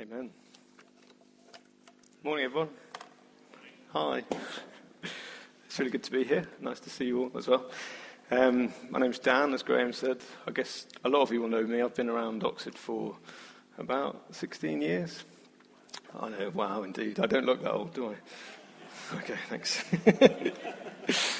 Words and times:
Amen. 0.00 0.30
Morning, 2.24 2.46
everyone. 2.46 2.70
Hi. 3.92 4.24
It's 5.66 5.78
really 5.78 5.90
good 5.90 6.04
to 6.04 6.10
be 6.10 6.24
here. 6.24 6.46
Nice 6.58 6.80
to 6.80 6.88
see 6.88 7.04
you 7.04 7.24
all 7.24 7.30
as 7.36 7.46
well. 7.46 7.70
Um, 8.30 8.72
my 8.88 8.98
name's 8.98 9.18
Dan, 9.18 9.52
as 9.52 9.62
Graham 9.62 9.92
said. 9.92 10.22
I 10.46 10.52
guess 10.52 10.86
a 11.04 11.10
lot 11.10 11.20
of 11.20 11.32
you 11.32 11.42
will 11.42 11.50
know 11.50 11.64
me. 11.64 11.82
I've 11.82 11.94
been 11.94 12.08
around 12.08 12.44
Oxford 12.44 12.76
for 12.76 13.14
about 13.76 14.34
16 14.34 14.80
years. 14.80 15.22
I 16.18 16.30
know, 16.30 16.48
wow, 16.54 16.82
indeed. 16.82 17.20
I 17.20 17.26
don't 17.26 17.44
look 17.44 17.62
that 17.62 17.72
old, 17.72 17.92
do 17.92 18.12
I? 18.12 18.14
Okay, 19.18 19.36
thanks. 19.50 19.84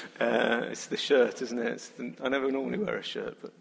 uh, 0.21 0.65
it's 0.69 0.85
the 0.87 0.97
shirt, 0.97 1.41
isn't 1.41 1.57
it? 1.57 1.91
The, 1.97 2.13
I 2.23 2.29
never 2.29 2.51
normally 2.51 2.77
wear 2.77 2.97
a 2.97 3.03
shirt, 3.03 3.37
but 3.41 3.51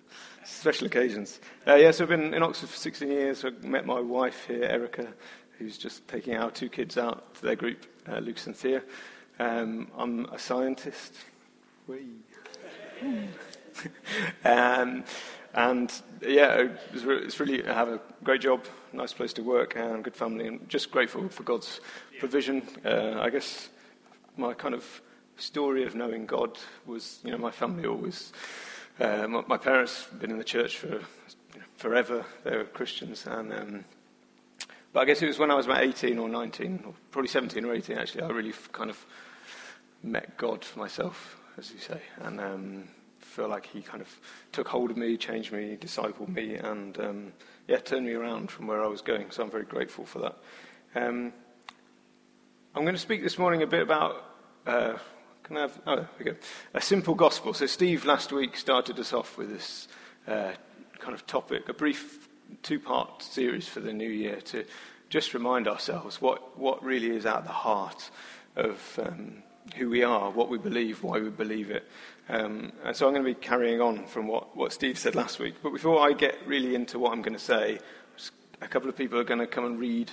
special 0.44 0.86
occasions. 0.86 1.40
Uh, 1.66 1.76
yeah, 1.76 1.90
so 1.90 2.04
I've 2.04 2.10
been 2.10 2.34
in 2.34 2.42
Oxford 2.42 2.68
for 2.68 2.76
16 2.76 3.08
years. 3.08 3.44
I've 3.44 3.64
met 3.64 3.86
my 3.86 3.98
wife 3.98 4.44
here, 4.46 4.64
Erica, 4.64 5.08
who's 5.58 5.78
just 5.78 6.06
taking 6.06 6.36
our 6.36 6.50
two 6.50 6.68
kids 6.68 6.98
out 6.98 7.34
to 7.36 7.42
their 7.42 7.56
group, 7.56 7.86
uh, 8.08 8.18
Lucas 8.18 8.46
and 8.46 8.54
Thea. 8.54 8.82
Um, 9.38 9.88
I'm 9.96 10.26
a 10.26 10.38
scientist. 10.38 11.14
um, 14.44 15.04
and 15.54 15.92
yeah, 16.20 16.68
it's, 16.92 17.04
it's 17.04 17.40
really 17.40 17.66
I 17.66 17.72
have 17.72 17.88
a 17.88 18.00
great 18.22 18.42
job, 18.42 18.66
nice 18.92 19.14
place 19.14 19.32
to 19.32 19.42
work, 19.42 19.76
and 19.76 20.04
good 20.04 20.14
family, 20.14 20.46
and 20.46 20.68
just 20.68 20.90
grateful 20.90 21.26
for 21.30 21.42
God's 21.42 21.80
provision. 22.18 22.62
Uh, 22.84 23.18
I 23.18 23.30
guess 23.30 23.70
my 24.36 24.52
kind 24.52 24.74
of 24.74 25.00
story 25.40 25.84
of 25.84 25.94
knowing 25.94 26.26
God 26.26 26.58
was, 26.86 27.20
you 27.24 27.30
know, 27.30 27.38
my 27.38 27.50
family 27.50 27.86
always. 27.86 28.32
Uh, 28.98 29.26
my, 29.26 29.56
parents 29.56 30.06
have 30.10 30.20
been 30.20 30.30
in 30.30 30.38
the 30.38 30.44
church 30.44 30.76
for 30.76 30.88
you 30.88 31.00
know, 31.56 31.64
forever. 31.76 32.24
They 32.44 32.56
were 32.56 32.64
Christians, 32.64 33.26
and 33.26 33.52
um, 33.52 33.84
but 34.92 35.00
I 35.00 35.04
guess 35.06 35.22
it 35.22 35.26
was 35.26 35.38
when 35.38 35.50
I 35.50 35.54
was 35.54 35.66
about 35.66 35.82
18 35.82 36.18
or 36.18 36.28
19, 36.28 36.82
or 36.86 36.94
probably 37.10 37.28
17 37.28 37.64
or 37.64 37.72
18. 37.72 37.96
Actually, 37.96 38.22
I 38.24 38.28
really 38.28 38.52
kind 38.72 38.90
of 38.90 39.06
met 40.02 40.36
God 40.36 40.64
for 40.64 40.80
myself, 40.80 41.40
as 41.56 41.72
you 41.72 41.78
say, 41.78 42.00
and 42.18 42.40
um, 42.40 42.88
feel 43.20 43.48
like 43.48 43.64
He 43.64 43.80
kind 43.80 44.02
of 44.02 44.08
took 44.52 44.68
hold 44.68 44.90
of 44.90 44.98
me, 44.98 45.16
changed 45.16 45.52
me, 45.52 45.78
discipled 45.80 46.28
me, 46.28 46.56
and 46.56 46.98
um, 47.00 47.32
yeah, 47.68 47.78
turned 47.78 48.04
me 48.04 48.12
around 48.12 48.50
from 48.50 48.66
where 48.66 48.84
I 48.84 48.86
was 48.86 49.00
going. 49.00 49.30
So 49.30 49.42
I'm 49.42 49.50
very 49.50 49.64
grateful 49.64 50.04
for 50.04 50.18
that. 50.18 50.36
Um, 50.94 51.32
I'm 52.74 52.82
going 52.82 52.94
to 52.94 53.00
speak 53.00 53.22
this 53.22 53.38
morning 53.38 53.62
a 53.62 53.66
bit 53.66 53.80
about. 53.80 54.26
Uh, 54.66 54.98
can 55.50 55.56
I 55.56 55.60
have? 55.62 55.80
Oh, 55.84 56.06
we 56.16 56.24
go. 56.26 56.36
A 56.74 56.80
simple 56.80 57.16
gospel. 57.16 57.52
So 57.54 57.66
Steve 57.66 58.04
last 58.04 58.30
week 58.30 58.56
started 58.56 59.00
us 59.00 59.12
off 59.12 59.36
with 59.36 59.50
this 59.50 59.88
uh, 60.28 60.52
kind 61.00 61.12
of 61.12 61.26
topic, 61.26 61.68
a 61.68 61.74
brief 61.74 62.28
two-part 62.62 63.20
series 63.20 63.66
for 63.66 63.80
the 63.80 63.92
new 63.92 64.08
year 64.08 64.36
to 64.42 64.64
just 65.08 65.34
remind 65.34 65.66
ourselves 65.66 66.20
what, 66.20 66.56
what 66.56 66.84
really 66.84 67.10
is 67.16 67.26
at 67.26 67.42
the 67.42 67.52
heart 67.52 68.12
of 68.54 69.00
um, 69.02 69.42
who 69.74 69.90
we 69.90 70.04
are, 70.04 70.30
what 70.30 70.50
we 70.50 70.56
believe, 70.56 71.02
why 71.02 71.18
we 71.18 71.30
believe 71.30 71.72
it. 71.72 71.84
Um, 72.28 72.70
and 72.84 72.94
so 72.94 73.08
I'm 73.08 73.12
going 73.12 73.24
to 73.24 73.34
be 73.34 73.34
carrying 73.34 73.80
on 73.80 74.06
from 74.06 74.28
what, 74.28 74.56
what 74.56 74.72
Steve 74.72 75.00
said 75.00 75.16
last 75.16 75.40
week. 75.40 75.56
But 75.64 75.72
before 75.72 76.00
I 76.00 76.12
get 76.12 76.38
really 76.46 76.76
into 76.76 77.00
what 77.00 77.12
I'm 77.12 77.22
going 77.22 77.36
to 77.36 77.40
say, 77.40 77.80
a 78.62 78.68
couple 78.68 78.88
of 78.88 78.96
people 78.96 79.18
are 79.18 79.24
going 79.24 79.40
to 79.40 79.48
come 79.48 79.64
and 79.64 79.80
read 79.80 80.12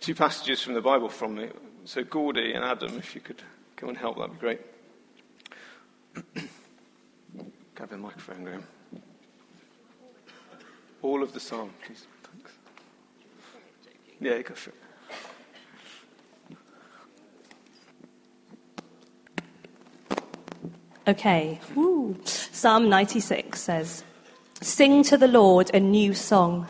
two 0.00 0.14
passages 0.14 0.60
from 0.60 0.74
the 0.74 0.82
Bible 0.82 1.08
from 1.08 1.36
me. 1.36 1.48
So, 1.86 2.04
Gordy 2.04 2.52
and 2.52 2.62
Adam, 2.62 2.98
if 2.98 3.14
you 3.14 3.22
could 3.22 3.40
come 3.78 3.90
and 3.90 3.98
help, 3.98 4.18
that'd 4.18 4.32
be 4.32 4.38
great. 4.38 4.60
Grab 7.76 7.90
the 7.90 7.96
microphone, 7.96 8.42
Graham. 8.42 8.64
All 11.00 11.22
of 11.22 11.32
the 11.32 11.38
psalm, 11.38 11.70
please. 11.86 12.08
Thanks. 12.24 12.50
Yeah, 14.20 14.42
go 14.42 14.54
for 14.54 14.70
it. 14.70 14.76
Okay. 21.06 21.60
Woo. 21.76 22.16
Psalm 22.24 22.88
96 22.88 23.60
says, 23.60 24.02
Sing 24.60 25.04
to 25.04 25.16
the 25.16 25.28
Lord 25.28 25.70
a 25.72 25.78
new 25.78 26.14
song. 26.14 26.66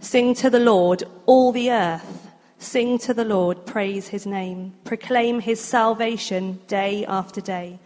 Sing 0.00 0.34
to 0.34 0.50
the 0.50 0.60
Lord, 0.60 1.02
all 1.24 1.50
the 1.50 1.70
earth. 1.70 2.31
Sing 2.62 2.96
to 2.98 3.12
the 3.12 3.24
Lord, 3.24 3.66
praise 3.66 4.06
his 4.06 4.24
name. 4.24 4.72
Proclaim 4.84 5.40
his 5.40 5.60
salvation 5.60 6.60
day 6.68 7.04
after 7.06 7.40
day. 7.40 7.80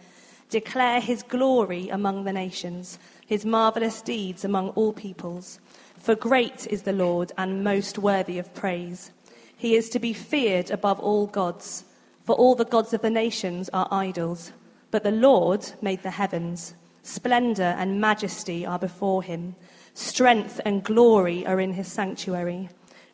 Declare 0.51 1.01
his 1.01 1.23
glory 1.23 1.89
among 1.89 2.23
the 2.23 2.31
nations, 2.31 2.99
his 3.25 3.43
marvelous 3.43 4.03
deeds 4.03 4.45
among 4.45 4.69
all 4.69 4.93
peoples. 4.93 5.59
For 5.97 6.13
great 6.13 6.67
is 6.67 6.83
the 6.83 6.93
Lord 6.93 7.31
and 7.39 7.63
most 7.63 7.97
worthy 7.97 8.37
of 8.37 8.53
praise. 8.53 9.09
He 9.57 9.75
is 9.75 9.89
to 9.89 9.99
be 9.99 10.13
feared 10.13 10.69
above 10.69 10.99
all 10.99 11.25
gods, 11.25 11.83
for 12.23 12.35
all 12.35 12.53
the 12.53 12.63
gods 12.63 12.93
of 12.93 13.01
the 13.01 13.09
nations 13.09 13.69
are 13.73 13.87
idols. 13.89 14.51
But 14.91 15.03
the 15.03 15.11
Lord 15.11 15.71
made 15.81 16.03
the 16.03 16.11
heavens. 16.11 16.75
Splendor 17.01 17.75
and 17.79 17.99
majesty 17.99 18.63
are 18.63 18.79
before 18.79 19.23
him. 19.23 19.55
Strength 19.95 20.61
and 20.63 20.83
glory 20.83 21.47
are 21.47 21.59
in 21.59 21.73
his 21.73 21.87
sanctuary. 21.87 22.69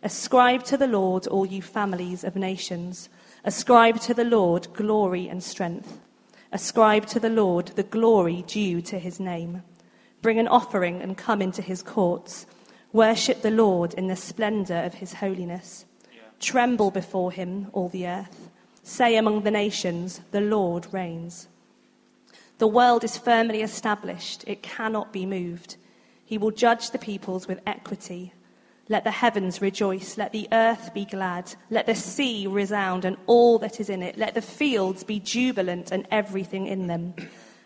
Ascribe 0.05 0.63
to 0.65 0.75
the 0.75 0.87
Lord, 0.87 1.27
all 1.27 1.45
you 1.45 1.61
families 1.61 2.25
of 2.25 2.35
nations. 2.35 3.07
Ascribe 3.45 4.01
to 4.01 4.13
the 4.13 4.25
Lord 4.25 4.67
glory 4.73 5.29
and 5.29 5.41
strength. 5.41 6.01
Ascribe 6.51 7.05
to 7.07 7.21
the 7.21 7.29
Lord 7.29 7.67
the 7.67 7.83
glory 7.83 8.43
due 8.45 8.81
to 8.81 8.99
his 8.99 9.21
name. 9.21 9.63
Bring 10.21 10.39
an 10.39 10.49
offering 10.49 11.01
and 11.01 11.17
come 11.17 11.41
into 11.41 11.61
his 11.61 11.81
courts. 11.81 12.45
Worship 12.91 13.41
the 13.41 13.49
Lord 13.49 13.93
in 13.93 14.07
the 14.07 14.17
splendor 14.17 14.83
of 14.83 14.95
his 14.95 15.13
holiness. 15.13 15.85
Yeah. 16.13 16.19
Tremble 16.41 16.91
before 16.91 17.31
him, 17.31 17.67
all 17.71 17.87
the 17.87 18.05
earth. 18.05 18.49
Say 18.83 19.15
among 19.15 19.43
the 19.43 19.51
nations, 19.51 20.19
the 20.31 20.41
Lord 20.41 20.85
reigns. 20.91 21.47
The 22.57 22.67
world 22.67 23.05
is 23.05 23.17
firmly 23.17 23.61
established, 23.61 24.43
it 24.47 24.61
cannot 24.61 25.13
be 25.13 25.25
moved. 25.25 25.77
He 26.25 26.37
will 26.37 26.51
judge 26.51 26.91
the 26.91 26.99
peoples 26.99 27.47
with 27.47 27.61
equity. 27.65 28.33
Let 28.89 29.05
the 29.05 29.11
heavens 29.11 29.61
rejoice, 29.61 30.17
let 30.17 30.33
the 30.33 30.47
earth 30.51 30.93
be 30.93 31.05
glad, 31.05 31.55
let 31.69 31.85
the 31.85 31.95
sea 31.95 32.47
resound 32.47 33.05
and 33.05 33.15
all 33.27 33.57
that 33.59 33.79
is 33.79 33.89
in 33.89 34.03
it, 34.03 34.17
let 34.17 34.33
the 34.33 34.41
fields 34.41 35.05
be 35.05 35.19
jubilant 35.19 35.91
and 35.91 36.05
everything 36.11 36.67
in 36.67 36.87
them. 36.87 37.13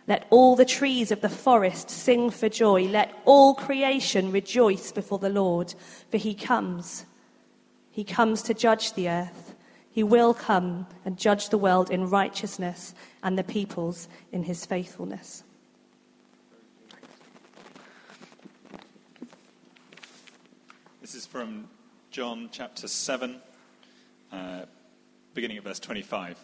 Let 0.08 0.28
all 0.30 0.56
the 0.56 0.64
trees 0.64 1.12
of 1.12 1.22
the 1.22 1.30
forest 1.30 1.90
sing 1.90 2.30
for 2.30 2.50
joy, 2.50 2.84
let 2.84 3.20
all 3.26 3.56
creation 3.56 4.32
rejoice 4.32 4.92
before 4.92 5.20
the 5.20 5.30
Lord, 5.30 5.74
for 6.12 6.18
he 6.18 6.34
comes. 6.34 7.06
He 7.92 8.04
comes 8.04 8.44
to 8.44 8.54
judge 8.54 8.94
the 8.94 9.10
earth. 9.10 9.56
He 9.90 10.04
will 10.04 10.36
come 10.36 10.86
and 11.04 11.18
judge 11.18 11.50
the 11.50 11.58
world 11.58 11.90
in 11.90 12.12
righteousness 12.12 12.94
and 13.24 13.38
the 13.38 13.44
peoples 13.44 14.08
in 14.32 14.44
his 14.44 14.66
faithfulness. 14.66 15.44
This 21.02 21.16
is 21.16 21.26
from 21.38 21.68
John 22.10 22.50
chapter 22.52 22.88
7, 22.88 23.36
uh, 24.32 24.62
beginning 25.36 25.58
at 25.58 25.64
verse 25.64 25.80
25. 25.80 26.36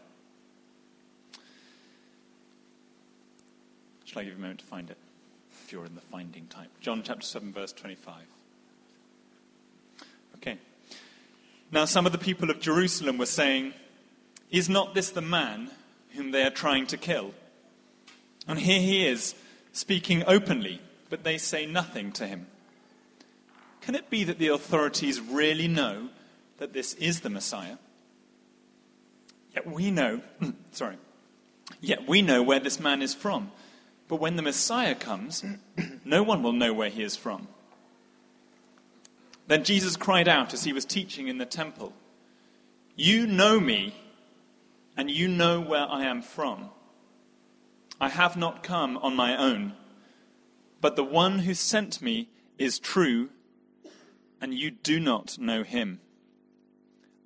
Shall 4.06 4.22
I 4.22 4.24
give 4.24 4.34
you 4.34 4.38
a 4.38 4.42
moment 4.42 4.60
to 4.60 4.66
find 4.68 4.92
it? 4.92 4.98
If 5.64 5.72
you're 5.72 5.88
in 5.88 5.96
the 5.96 6.02
finding 6.02 6.46
type. 6.46 6.70
John 6.80 7.02
chapter 7.04 7.26
7, 7.26 7.52
verse 7.52 7.74
25. 7.74 8.14
Okay. 10.36 10.60
Now, 11.72 11.86
some 11.86 12.06
of 12.06 12.12
the 12.12 12.20
people 12.20 12.52
of 12.52 12.60
Jerusalem 12.60 13.18
were 13.18 13.26
saying, 13.26 13.74
Is 14.52 14.70
not 14.70 14.94
this 14.94 15.10
the 15.10 15.22
man 15.22 15.72
whom 16.12 16.30
they 16.30 16.44
are 16.44 16.52
trying 16.52 16.86
to 16.86 16.98
kill? 16.98 17.34
And 18.48 18.60
here 18.60 18.80
he 18.80 19.08
is, 19.08 19.34
speaking 19.72 20.24
openly, 20.28 20.82
but 21.10 21.24
they 21.24 21.40
say 21.40 21.66
nothing 21.66 22.12
to 22.12 22.28
him. 22.28 22.46
Can 23.86 23.96
it 23.96 24.10
be 24.10 24.24
that 24.24 24.40
the 24.40 24.48
authorities 24.48 25.20
really 25.20 25.68
know 25.68 26.10
that 26.58 26.72
this 26.72 26.94
is 26.94 27.22
the 27.22 27.30
Messiah? 27.30 27.78
Yet 29.54 29.68
we 29.68 29.92
know, 29.92 30.22
sorry, 30.72 30.98
yet 31.82 32.08
we 32.08 32.22
know 32.22 32.42
where 32.42 32.62
this 32.62 32.80
man 32.80 33.02
is 33.02 33.14
from. 33.14 33.52
But 34.08 34.18
when 34.18 34.38
the 34.38 34.42
Messiah 34.42 34.96
comes, 34.96 35.44
no 36.06 36.24
one 36.24 36.44
will 36.44 36.54
know 36.54 36.74
where 36.74 36.90
he 36.90 37.04
is 37.04 37.18
from. 37.18 37.48
Then 39.48 39.66
Jesus 39.66 39.98
cried 39.98 40.30
out 40.30 40.54
as 40.54 40.64
he 40.64 40.72
was 40.72 40.86
teaching 40.86 41.28
in 41.28 41.38
the 41.38 41.46
temple 41.46 41.92
You 42.96 43.28
know 43.28 43.60
me, 43.60 43.96
and 44.96 45.12
you 45.12 45.28
know 45.28 45.60
where 45.60 45.86
I 45.90 46.06
am 46.06 46.22
from. 46.22 46.70
I 48.00 48.10
have 48.10 48.38
not 48.38 48.64
come 48.64 48.98
on 48.98 49.16
my 49.16 49.36
own, 49.36 49.74
but 50.80 50.96
the 50.96 51.04
one 51.04 51.40
who 51.40 51.54
sent 51.54 52.02
me 52.02 52.30
is 52.58 52.80
true, 52.80 53.30
and 54.44 54.54
you 54.54 54.70
do 54.70 55.00
not 55.00 55.38
know 55.40 55.64
him. 55.64 56.02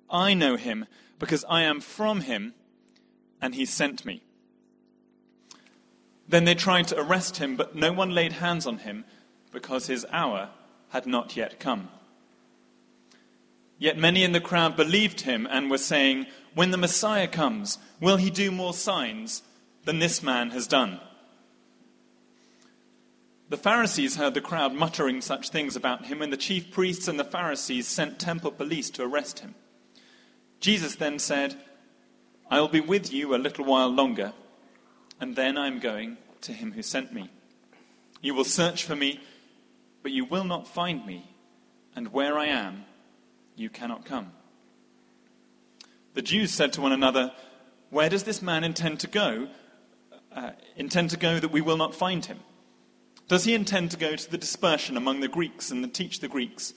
I 0.08 0.34
know 0.34 0.54
him 0.54 0.86
because 1.18 1.44
I 1.48 1.62
am 1.62 1.80
from 1.80 2.20
him, 2.20 2.54
and 3.42 3.56
he 3.56 3.64
sent 3.64 4.06
me. 4.06 4.22
Then 6.28 6.44
they 6.44 6.54
tried 6.54 6.86
to 6.88 7.00
arrest 7.00 7.38
him, 7.38 7.56
but 7.56 7.74
no 7.74 7.92
one 7.92 8.14
laid 8.14 8.34
hands 8.34 8.68
on 8.68 8.78
him 8.78 9.04
because 9.50 9.88
his 9.88 10.06
hour 10.12 10.50
had 10.90 11.08
not 11.08 11.36
yet 11.36 11.58
come. 11.58 11.88
Yet 13.78 13.98
many 13.98 14.22
in 14.22 14.30
the 14.30 14.40
crowd 14.40 14.76
believed 14.76 15.22
him 15.22 15.44
and 15.50 15.68
were 15.68 15.78
saying, 15.78 16.26
When 16.54 16.70
the 16.70 16.76
Messiah 16.76 17.26
comes, 17.26 17.78
will 18.00 18.18
he 18.18 18.30
do 18.30 18.52
more 18.52 18.74
signs 18.74 19.42
than 19.86 19.98
this 19.98 20.22
man 20.22 20.50
has 20.50 20.68
done? 20.68 21.00
The 23.50 23.56
Pharisees 23.56 24.16
heard 24.16 24.34
the 24.34 24.42
crowd 24.42 24.74
muttering 24.74 25.22
such 25.22 25.48
things 25.48 25.74
about 25.74 26.06
him, 26.06 26.20
and 26.20 26.30
the 26.30 26.36
chief 26.36 26.70
priests 26.70 27.08
and 27.08 27.18
the 27.18 27.24
Pharisees 27.24 27.86
sent 27.86 28.18
temple 28.18 28.50
police 28.50 28.90
to 28.90 29.02
arrest 29.02 29.38
him. 29.38 29.54
Jesus 30.60 30.96
then 30.96 31.18
said, 31.18 31.56
I 32.50 32.60
will 32.60 32.68
be 32.68 32.80
with 32.80 33.12
you 33.12 33.34
a 33.34 33.36
little 33.36 33.64
while 33.64 33.88
longer, 33.88 34.34
and 35.18 35.34
then 35.34 35.56
I 35.56 35.66
am 35.66 35.78
going 35.78 36.18
to 36.42 36.52
him 36.52 36.72
who 36.72 36.82
sent 36.82 37.12
me. 37.12 37.30
You 38.20 38.34
will 38.34 38.44
search 38.44 38.84
for 38.84 38.94
me, 38.94 39.20
but 40.02 40.12
you 40.12 40.26
will 40.26 40.44
not 40.44 40.68
find 40.68 41.06
me, 41.06 41.30
and 41.96 42.12
where 42.12 42.36
I 42.36 42.46
am, 42.46 42.84
you 43.56 43.70
cannot 43.70 44.04
come. 44.04 44.32
The 46.12 46.22
Jews 46.22 46.52
said 46.52 46.74
to 46.74 46.82
one 46.82 46.92
another, 46.92 47.32
Where 47.88 48.10
does 48.10 48.24
this 48.24 48.42
man 48.42 48.62
intend 48.62 49.00
to 49.00 49.06
go? 49.06 49.48
Uh, 50.34 50.50
intend 50.76 51.10
to 51.10 51.16
go 51.16 51.38
that 51.38 51.50
we 51.50 51.62
will 51.62 51.78
not 51.78 51.94
find 51.94 52.24
him? 52.26 52.40
Does 53.28 53.44
he 53.44 53.54
intend 53.54 53.90
to 53.90 53.98
go 53.98 54.16
to 54.16 54.30
the 54.30 54.38
dispersion 54.38 54.96
among 54.96 55.20
the 55.20 55.28
Greeks 55.28 55.70
and 55.70 55.92
teach 55.94 56.20
the 56.20 56.28
Greeks? 56.28 56.72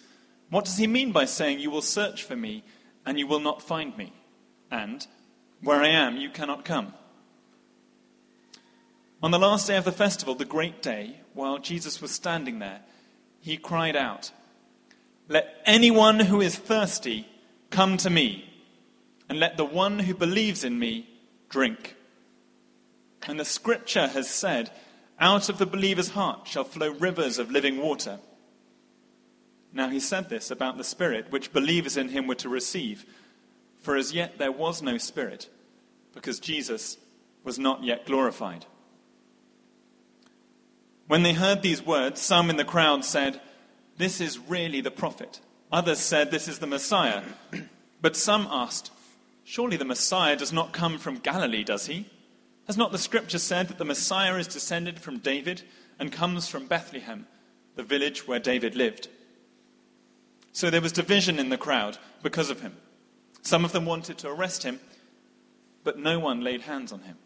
What 0.49 0.65
does 0.65 0.77
he 0.77 0.85
mean 0.85 1.13
by 1.13 1.23
saying, 1.23 1.59
You 1.59 1.71
will 1.71 1.81
search 1.81 2.23
for 2.23 2.35
me 2.35 2.63
and 3.05 3.17
you 3.17 3.25
will 3.25 3.39
not 3.39 3.61
find 3.61 3.97
me? 3.97 4.13
And, 4.69 5.07
Where 5.63 5.81
I 5.81 5.87
am, 5.87 6.17
you 6.17 6.29
cannot 6.29 6.65
come? 6.65 6.93
On 9.23 9.31
the 9.31 9.39
last 9.39 9.67
day 9.67 9.77
of 9.77 9.85
the 9.85 9.91
festival, 9.93 10.35
the 10.35 10.45
great 10.45 10.81
day, 10.81 11.21
while 11.33 11.57
Jesus 11.57 12.01
was 12.01 12.11
standing 12.11 12.59
there, 12.59 12.81
he 13.39 13.55
cried 13.55 13.95
out, 13.95 14.31
Let 15.29 15.61
anyone 15.65 16.19
who 16.19 16.41
is 16.41 16.55
thirsty 16.57 17.27
come 17.69 17.97
to 17.97 18.09
me, 18.09 18.49
and 19.29 19.39
let 19.39 19.55
the 19.55 19.65
one 19.65 19.99
who 19.99 20.13
believes 20.13 20.63
in 20.65 20.77
me 20.77 21.07
drink. 21.49 21.95
And 23.27 23.39
the 23.39 23.45
scripture 23.45 24.07
has 24.07 24.27
said, 24.27 24.71
out 25.21 25.47
of 25.47 25.59
the 25.59 25.65
believer's 25.65 26.09
heart 26.09 26.47
shall 26.47 26.63
flow 26.63 26.89
rivers 26.89 27.37
of 27.37 27.51
living 27.51 27.77
water. 27.77 28.19
Now 29.71 29.89
he 29.89 29.99
said 29.99 30.27
this 30.27 30.51
about 30.51 30.77
the 30.77 30.83
Spirit, 30.83 31.31
which 31.31 31.53
believers 31.53 31.95
in 31.95 32.09
him 32.09 32.27
were 32.27 32.35
to 32.35 32.49
receive, 32.49 33.05
for 33.79 33.95
as 33.95 34.13
yet 34.13 34.37
there 34.37 34.51
was 34.51 34.81
no 34.81 34.97
Spirit, 34.97 35.47
because 36.13 36.39
Jesus 36.39 36.97
was 37.43 37.57
not 37.57 37.83
yet 37.83 38.05
glorified. 38.05 38.65
When 41.07 41.23
they 41.23 41.33
heard 41.33 41.61
these 41.61 41.85
words, 41.85 42.19
some 42.19 42.49
in 42.49 42.57
the 42.57 42.65
crowd 42.65 43.05
said, 43.05 43.39
This 43.97 44.21
is 44.21 44.39
really 44.39 44.81
the 44.81 44.91
prophet. 44.91 45.39
Others 45.71 45.99
said, 45.99 46.31
This 46.31 46.47
is 46.47 46.59
the 46.59 46.67
Messiah. 46.67 47.21
But 48.01 48.15
some 48.15 48.47
asked, 48.49 48.91
Surely 49.43 49.77
the 49.77 49.85
Messiah 49.85 50.35
does 50.35 50.51
not 50.51 50.71
come 50.71 50.97
from 50.97 51.17
Galilee, 51.17 51.63
does 51.63 51.85
he? 51.85 52.09
Has 52.71 52.77
not 52.77 52.93
the 52.93 52.97
scripture 52.97 53.37
said 53.37 53.67
that 53.67 53.79
the 53.79 53.83
Messiah 53.83 54.37
is 54.37 54.47
descended 54.47 54.97
from 54.97 55.17
David 55.17 55.63
and 55.99 56.09
comes 56.09 56.47
from 56.47 56.67
Bethlehem, 56.67 57.27
the 57.75 57.83
village 57.83 58.25
where 58.25 58.39
David 58.39 58.77
lived? 58.77 59.09
So 60.53 60.69
there 60.69 60.79
was 60.79 60.93
division 60.93 61.37
in 61.37 61.49
the 61.49 61.57
crowd 61.57 61.97
because 62.23 62.49
of 62.49 62.61
him. 62.61 62.77
Some 63.41 63.65
of 63.65 63.73
them 63.73 63.83
wanted 63.83 64.17
to 64.19 64.29
arrest 64.29 64.63
him, 64.63 64.79
but 65.83 65.99
no 65.99 66.17
one 66.17 66.45
laid 66.45 66.61
hands 66.61 66.93
on 66.93 67.01
him. 67.01 67.17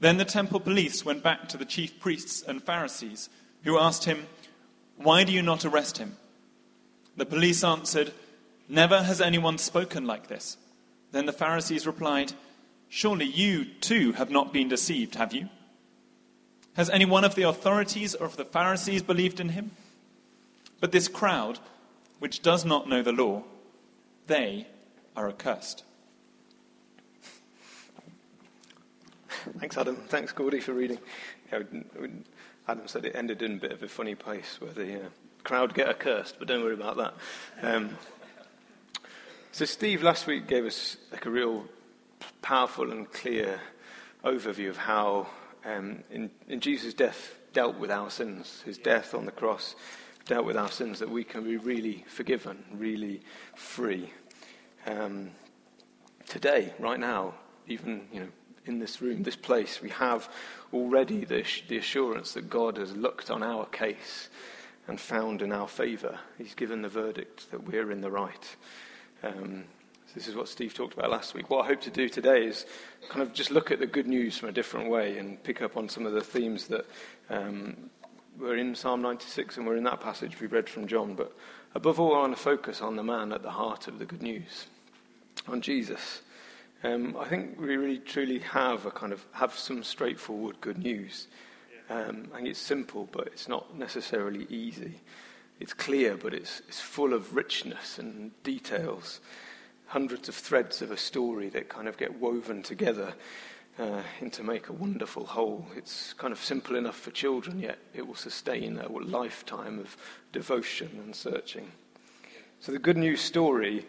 Then 0.00 0.18
the 0.18 0.26
temple 0.26 0.60
police 0.60 1.06
went 1.06 1.22
back 1.22 1.48
to 1.48 1.56
the 1.56 1.64
chief 1.64 1.98
priests 1.98 2.42
and 2.42 2.62
Pharisees, 2.62 3.30
who 3.62 3.78
asked 3.78 4.04
him, 4.04 4.26
Why 4.98 5.24
do 5.24 5.32
you 5.32 5.40
not 5.40 5.64
arrest 5.64 5.96
him? 5.96 6.18
The 7.16 7.24
police 7.24 7.64
answered, 7.64 8.12
Never 8.68 9.04
has 9.04 9.22
anyone 9.22 9.56
spoken 9.56 10.06
like 10.06 10.26
this. 10.26 10.58
Then 11.12 11.24
the 11.24 11.32
Pharisees 11.32 11.86
replied, 11.86 12.34
Surely 12.88 13.26
you 13.26 13.64
too 13.64 14.12
have 14.12 14.30
not 14.30 14.52
been 14.52 14.68
deceived, 14.68 15.14
have 15.16 15.32
you? 15.32 15.48
Has 16.74 16.88
any 16.88 17.04
one 17.04 17.24
of 17.24 17.34
the 17.34 17.42
authorities 17.42 18.14
or 18.14 18.26
of 18.26 18.36
the 18.36 18.44
Pharisees 18.44 19.02
believed 19.02 19.40
in 19.40 19.50
him? 19.50 19.72
But 20.80 20.92
this 20.92 21.08
crowd, 21.08 21.58
which 22.18 22.40
does 22.40 22.64
not 22.64 22.88
know 22.88 23.02
the 23.02 23.12
law, 23.12 23.42
they 24.26 24.66
are 25.16 25.28
accursed. 25.28 25.82
Thanks, 29.58 29.76
Adam. 29.76 29.96
Thanks, 29.96 30.32
Gordy, 30.32 30.60
for 30.60 30.72
reading. 30.72 30.98
Adam 31.52 32.86
said 32.86 33.04
it 33.04 33.14
ended 33.14 33.42
in 33.42 33.54
a 33.54 33.56
bit 33.56 33.72
of 33.72 33.82
a 33.82 33.88
funny 33.88 34.14
place 34.14 34.60
where 34.60 34.72
the 34.72 35.06
uh, 35.06 35.08
crowd 35.42 35.74
get 35.74 35.88
accursed, 35.88 36.36
but 36.38 36.48
don't 36.48 36.62
worry 36.62 36.74
about 36.74 36.96
that. 36.96 37.14
Um, 37.62 37.96
so, 39.52 39.64
Steve 39.64 40.02
last 40.02 40.26
week 40.26 40.46
gave 40.46 40.64
us 40.64 40.96
like 41.10 41.24
a 41.26 41.30
real 41.30 41.64
powerful 42.42 42.90
and 42.92 43.10
clear 43.12 43.60
overview 44.24 44.68
of 44.68 44.76
how, 44.76 45.26
um, 45.64 46.02
in, 46.10 46.30
in 46.48 46.60
Jesus' 46.60 46.94
death, 46.94 47.36
dealt 47.52 47.78
with 47.78 47.90
our 47.90 48.10
sins. 48.10 48.62
His 48.64 48.78
death 48.78 49.14
on 49.14 49.24
the 49.24 49.32
cross 49.32 49.74
dealt 50.26 50.44
with 50.44 50.56
our 50.56 50.70
sins, 50.70 50.98
that 50.98 51.08
we 51.08 51.24
can 51.24 51.44
be 51.44 51.56
really 51.56 52.04
forgiven, 52.06 52.62
really 52.72 53.22
free. 53.54 54.12
Um, 54.86 55.30
today, 56.26 56.74
right 56.78 57.00
now, 57.00 57.34
even 57.66 58.06
you 58.12 58.20
know, 58.20 58.28
in 58.66 58.78
this 58.78 59.00
room, 59.00 59.22
this 59.22 59.36
place, 59.36 59.80
we 59.80 59.88
have 59.90 60.28
already 60.72 61.24
the, 61.24 61.44
the 61.68 61.78
assurance 61.78 62.34
that 62.34 62.50
God 62.50 62.76
has 62.76 62.94
looked 62.94 63.30
on 63.30 63.42
our 63.42 63.64
case 63.66 64.28
and 64.86 65.00
found 65.00 65.42
in 65.42 65.52
our 65.52 65.66
favour. 65.66 66.18
He's 66.36 66.54
given 66.54 66.82
the 66.82 66.88
verdict 66.88 67.50
that 67.50 67.64
we're 67.64 67.90
in 67.90 68.02
the 68.02 68.10
right. 68.10 68.56
Um, 69.22 69.64
this 70.18 70.26
is 70.26 70.34
what 70.34 70.48
Steve 70.48 70.74
talked 70.74 70.94
about 70.94 71.10
last 71.10 71.32
week. 71.32 71.48
What 71.48 71.64
I 71.64 71.68
hope 71.68 71.80
to 71.82 71.90
do 71.90 72.08
today 72.08 72.44
is 72.44 72.66
kind 73.08 73.22
of 73.22 73.32
just 73.32 73.52
look 73.52 73.70
at 73.70 73.78
the 73.78 73.86
good 73.86 74.08
news 74.08 74.36
from 74.36 74.48
a 74.48 74.52
different 74.52 74.90
way 74.90 75.16
and 75.16 75.40
pick 75.44 75.62
up 75.62 75.76
on 75.76 75.88
some 75.88 76.06
of 76.06 76.12
the 76.12 76.20
themes 76.20 76.66
that 76.66 76.86
um, 77.30 77.88
were 78.36 78.56
in 78.56 78.74
Psalm 78.74 79.00
96 79.00 79.58
and 79.58 79.64
were 79.64 79.76
in 79.76 79.84
that 79.84 80.00
passage 80.00 80.40
we 80.40 80.48
read 80.48 80.68
from 80.68 80.88
John. 80.88 81.14
But 81.14 81.32
above 81.76 82.00
all, 82.00 82.16
I 82.16 82.18
want 82.18 82.36
to 82.36 82.42
focus 82.42 82.80
on 82.80 82.96
the 82.96 83.02
man 83.04 83.32
at 83.32 83.44
the 83.44 83.52
heart 83.52 83.86
of 83.86 84.00
the 84.00 84.04
good 84.06 84.20
news, 84.20 84.66
on 85.46 85.60
Jesus. 85.60 86.22
Um, 86.82 87.16
I 87.16 87.28
think 87.28 87.56
we 87.56 87.76
really 87.76 87.98
truly 87.98 88.40
have 88.40 88.86
a 88.86 88.90
kind 88.90 89.12
of 89.12 89.24
have 89.30 89.56
some 89.56 89.84
straightforward 89.84 90.60
good 90.60 90.78
news. 90.78 91.28
Um, 91.90 92.26
and 92.34 92.48
it's 92.48 92.58
simple, 92.58 93.08
but 93.12 93.28
it's 93.28 93.46
not 93.46 93.72
necessarily 93.78 94.48
easy. 94.50 94.94
It's 95.60 95.74
clear, 95.74 96.16
but 96.16 96.34
it's, 96.34 96.60
it's 96.66 96.80
full 96.80 97.14
of 97.14 97.36
richness 97.36 98.00
and 98.00 98.32
details 98.42 99.20
hundreds 99.88 100.28
of 100.28 100.34
threads 100.34 100.82
of 100.82 100.90
a 100.90 100.96
story 100.96 101.48
that 101.48 101.68
kind 101.68 101.88
of 101.88 101.96
get 101.96 102.20
woven 102.20 102.62
together 102.62 103.14
uh, 103.78 104.02
into 104.20 104.42
make 104.42 104.68
a 104.68 104.72
wonderful 104.72 105.24
whole. 105.24 105.66
It's 105.76 106.12
kind 106.14 106.32
of 106.32 106.42
simple 106.42 106.76
enough 106.76 106.98
for 106.98 107.10
children, 107.10 107.60
yet 107.60 107.78
it 107.94 108.06
will 108.06 108.14
sustain 108.14 108.78
a 108.78 108.88
lifetime 108.88 109.78
of 109.78 109.96
devotion 110.32 110.90
and 111.02 111.16
searching. 111.16 111.70
So 112.60 112.72
the 112.72 112.78
good 112.78 112.96
news 112.96 113.20
story 113.20 113.86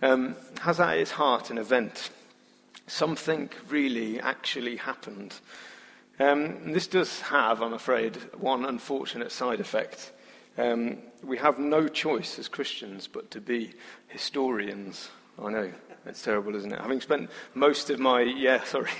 um, 0.00 0.36
has 0.60 0.78
at 0.78 0.98
its 0.98 1.12
heart 1.12 1.50
an 1.50 1.58
event. 1.58 2.10
Something 2.86 3.50
really 3.68 4.20
actually 4.20 4.76
happened. 4.76 5.34
Um, 6.20 6.72
this 6.72 6.86
does 6.86 7.20
have, 7.22 7.62
I'm 7.62 7.72
afraid, 7.72 8.16
one 8.38 8.64
unfortunate 8.64 9.32
side 9.32 9.60
effect. 9.60 10.12
Um, 10.58 10.98
we 11.24 11.38
have 11.38 11.58
no 11.58 11.88
choice 11.88 12.38
as 12.38 12.48
Christians 12.48 13.08
but 13.08 13.30
to 13.30 13.40
be 13.40 13.72
historians 14.08 15.08
I 15.38 15.50
know. 15.50 15.72
It's 16.04 16.22
terrible, 16.22 16.56
isn't 16.56 16.72
it? 16.72 16.80
Having 16.80 17.00
spent 17.00 17.30
most 17.54 17.88
of 17.90 18.00
my, 18.00 18.22
yeah, 18.22 18.64
sorry, 18.64 18.90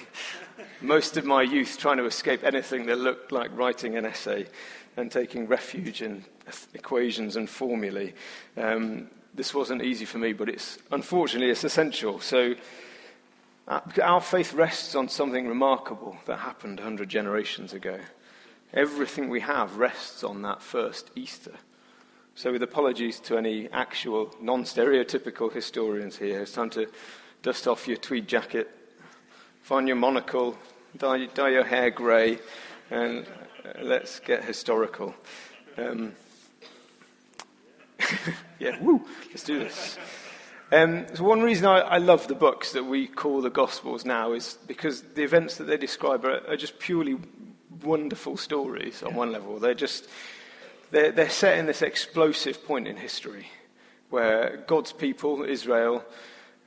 most 0.80 1.16
of 1.16 1.24
my 1.24 1.42
youth 1.42 1.76
trying 1.78 1.96
to 1.96 2.04
escape 2.04 2.44
anything 2.44 2.86
that 2.86 2.98
looked 2.98 3.32
like 3.32 3.50
writing 3.56 3.96
an 3.96 4.06
essay 4.06 4.46
and 4.96 5.10
taking 5.10 5.46
refuge 5.46 6.02
in 6.02 6.24
equations 6.74 7.36
and 7.36 7.48
formulae, 7.48 8.14
um, 8.56 9.08
this 9.34 9.54
wasn't 9.54 9.82
easy 9.82 10.04
for 10.04 10.18
me, 10.18 10.32
but 10.32 10.48
it's 10.48 10.78
unfortunately 10.90 11.50
it's 11.50 11.64
essential. 11.64 12.20
So 12.20 12.54
uh, 13.66 13.80
our 14.02 14.20
faith 14.20 14.52
rests 14.52 14.94
on 14.94 15.08
something 15.08 15.48
remarkable 15.48 16.18
that 16.26 16.40
happened 16.40 16.78
100 16.78 17.08
generations 17.08 17.72
ago. 17.72 17.98
Everything 18.74 19.28
we 19.28 19.40
have 19.40 19.76
rests 19.76 20.22
on 20.22 20.42
that 20.42 20.62
first 20.62 21.10
Easter. 21.16 21.54
So, 22.34 22.50
with 22.50 22.62
apologies 22.62 23.20
to 23.20 23.36
any 23.36 23.68
actual 23.68 24.34
non 24.40 24.64
stereotypical 24.64 25.52
historians 25.52 26.16
here, 26.16 26.40
it's 26.40 26.52
time 26.52 26.70
to 26.70 26.86
dust 27.42 27.68
off 27.68 27.86
your 27.86 27.98
tweed 27.98 28.26
jacket, 28.26 28.70
find 29.60 29.86
your 29.86 29.98
monocle, 29.98 30.56
dye, 30.96 31.26
dye 31.26 31.50
your 31.50 31.64
hair 31.64 31.90
grey, 31.90 32.38
and 32.90 33.26
let's 33.82 34.18
get 34.20 34.44
historical. 34.44 35.14
Um, 35.76 36.14
yeah, 38.58 38.80
woo, 38.80 39.04
let's 39.28 39.44
do 39.44 39.58
this. 39.58 39.98
Um, 40.72 41.04
so 41.14 41.24
one 41.24 41.42
reason 41.42 41.66
I, 41.66 41.80
I, 41.80 41.98
love 41.98 42.28
the 42.28 42.34
books 42.34 42.72
that 42.72 42.84
we 42.84 43.06
call 43.06 43.42
the 43.42 43.50
Gospels 43.50 44.06
now 44.06 44.32
is 44.32 44.56
because 44.66 45.02
the 45.02 45.22
events 45.22 45.56
that 45.56 45.64
they 45.64 45.76
describe 45.76 46.24
are, 46.24 46.40
are 46.48 46.56
just 46.56 46.78
purely 46.78 47.18
wonderful 47.82 48.38
stories 48.38 49.02
on 49.02 49.14
one 49.14 49.32
level. 49.32 49.58
They're 49.58 49.74
just 49.74 50.08
they're, 50.92 51.10
they're 51.10 51.30
set 51.30 51.58
in 51.58 51.66
this 51.66 51.82
explosive 51.82 52.64
point 52.64 52.86
in 52.86 52.96
history 52.96 53.48
where 54.10 54.62
God's 54.66 54.92
people, 54.92 55.42
Israel, 55.42 56.04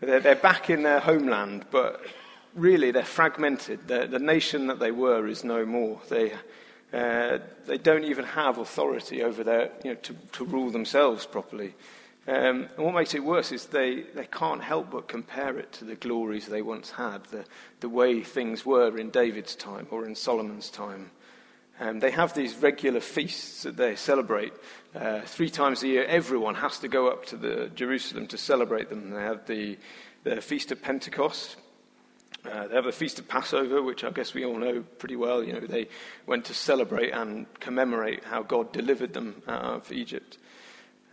they're, 0.02 0.20
they're 0.20 0.36
back 0.36 0.70
in 0.70 0.84
their 0.84 1.00
homeland, 1.00 1.66
but 1.72 2.04
really 2.56 2.92
they're 2.92 3.04
fragmented. 3.06 3.88
They're, 3.88 4.08
the 4.08 4.20
nation 4.20 4.68
that 4.68 4.80
they 4.80 4.92
were 4.92 5.28
is 5.28 5.44
no 5.44 5.66
more. 5.66 6.02
They, 6.10 6.34
uh, 6.92 7.38
they 7.68 7.78
don't 7.78 8.04
even 8.04 8.26
have 8.26 8.58
authority 8.58 9.22
over 9.24 9.44
their, 9.44 9.72
you 9.84 9.92
know, 9.92 10.00
to, 10.02 10.16
to 10.34 10.46
rule 10.46 10.72
themselves 10.72 11.26
properly. 11.26 11.76
Um, 12.28 12.68
and 12.76 12.86
what 12.86 12.96
makes 12.96 13.14
it 13.14 13.24
worse 13.24 13.52
is 13.52 13.68
they, 13.68 14.02
they 14.16 14.26
can't 14.26 14.64
help 14.64 14.90
but 14.90 15.08
compare 15.08 15.60
it 15.60 15.72
to 15.74 15.86
the 15.86 15.96
glories 15.96 16.48
they 16.48 16.64
once 16.64 16.90
had, 16.90 17.24
the, 17.26 17.46
the 17.82 17.90
way 17.90 18.24
things 18.24 18.66
were 18.66 18.98
in 18.98 19.12
David's 19.12 19.56
time 19.56 19.86
or 19.92 20.06
in 20.06 20.16
Solomon's 20.16 20.72
time. 20.72 21.12
Um, 21.80 22.00
they 22.00 22.12
have 22.12 22.34
these 22.34 22.56
regular 22.56 23.02
feasts 23.02 23.64
that 23.64 23.76
they 23.76 23.96
celebrate. 23.96 24.54
Uh, 24.96 25.22
three 25.22 25.50
times 25.50 25.84
a 25.84 25.88
year, 25.88 26.06
everyone 26.06 26.56
has 26.56 26.80
to 26.80 26.88
go 26.88 27.10
up 27.10 27.26
to 27.28 27.38
the 27.38 27.70
Jerusalem 27.76 28.28
to 28.28 28.38
celebrate 28.38 28.90
them. 28.90 29.10
They 29.10 29.22
have 29.22 29.46
the, 29.46 29.78
the 30.24 30.40
Feast 30.42 30.72
of 30.72 30.82
Pentecost. 30.82 31.58
Uh, 32.46 32.68
they 32.68 32.76
have 32.76 32.86
the 32.86 32.92
Feast 32.94 33.20
of 33.20 33.28
Passover, 33.28 33.82
which 33.82 34.06
I 34.06 34.12
guess 34.12 34.34
we 34.34 34.46
all 34.46 34.58
know 34.58 34.84
pretty 35.00 35.18
well. 35.18 35.44
You 35.44 35.54
know, 35.54 35.60
they 35.60 35.90
went 36.26 36.46
to 36.46 36.54
celebrate 36.54 37.12
and 37.12 37.46
commemorate 37.60 38.24
how 38.24 38.44
God 38.44 38.72
delivered 38.72 39.14
them 39.14 39.42
out 39.48 39.64
of 39.64 39.92
Egypt. 39.92 40.38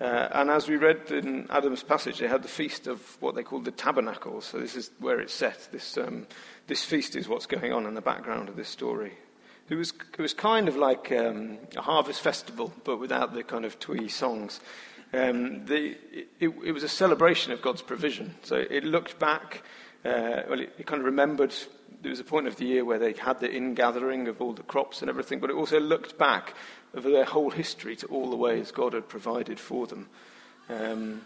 Uh, 0.01 0.29
and 0.33 0.51
as 0.51 0.69
we 0.69 0.77
read 0.77 1.11
in 1.11 1.47
Adam's 1.51 1.83
passage, 1.83 2.19
they 2.19 2.29
had 2.29 2.43
the 2.43 2.49
feast 2.49 2.87
of 2.87 3.01
what 3.21 3.35
they 3.35 3.43
called 3.43 3.65
the 3.65 3.71
tabernacles. 3.71 4.45
So 4.45 4.59
this 4.59 4.77
is 4.77 4.91
where 5.01 5.21
it's 5.21 5.35
set. 5.35 5.69
This, 5.73 5.97
um, 5.97 6.27
this 6.67 6.85
feast 6.85 7.17
is 7.17 7.29
what's 7.29 7.47
going 7.47 7.73
on 7.73 7.87
in 7.87 7.95
the 7.95 8.01
background 8.01 8.49
of 8.49 8.57
this 8.57 8.69
story. 8.69 9.13
It 9.69 9.75
was, 9.77 9.93
it 10.19 10.21
was 10.21 10.35
kind 10.35 10.69
of 10.69 10.77
like 10.77 11.13
um, 11.13 11.59
a 11.77 11.83
harvest 11.83 12.21
festival, 12.21 12.73
but 12.85 12.99
without 12.99 13.35
the 13.35 13.43
kind 13.43 13.65
of 13.65 13.79
twee 13.79 14.09
songs. 14.09 14.61
Um, 15.15 15.67
the, 15.67 15.97
it, 16.13 16.29
it, 16.41 16.73
was 16.73 16.83
a 16.83 16.89
celebration 16.89 17.53
of 17.53 17.63
God's 17.63 17.83
provision. 17.83 18.35
So 18.43 18.57
it 18.57 18.85
looked 18.85 19.19
back, 19.19 19.63
uh, 20.05 20.43
well, 20.49 20.61
it, 20.61 20.73
it 20.79 20.87
kind 20.87 21.01
of 21.01 21.07
remembered 21.07 21.55
there 22.03 22.11
was 22.11 22.21
a 22.21 22.25
point 22.25 22.47
of 22.47 22.57
the 22.57 22.65
year 22.65 22.85
where 22.85 22.99
they 22.99 23.13
had 23.13 23.41
the 23.41 23.55
ingathering 23.55 24.27
of 24.27 24.41
all 24.41 24.53
the 24.53 24.63
crops 24.63 25.03
and 25.03 25.09
everything, 25.09 25.39
but 25.39 25.51
it 25.51 25.57
also 25.57 25.79
looked 25.79 26.19
back 26.19 26.55
over 26.95 27.11
their 27.11 27.25
whole 27.25 27.51
history 27.51 27.95
to 27.97 28.07
all 28.09 28.29
the 28.29 28.37
ways 28.37 28.71
God 28.73 28.93
had 28.93 29.09
provided 29.09 29.61
for 29.61 29.87
them. 29.87 30.09
Um, 30.69 31.23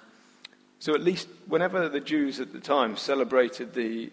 so 0.78 0.94
at 0.94 1.00
least 1.00 1.28
whenever 1.46 1.88
the 1.88 2.00
Jews 2.00 2.40
at 2.40 2.52
the 2.52 2.60
time 2.60 2.96
celebrated 2.96 3.74
the, 3.74 4.10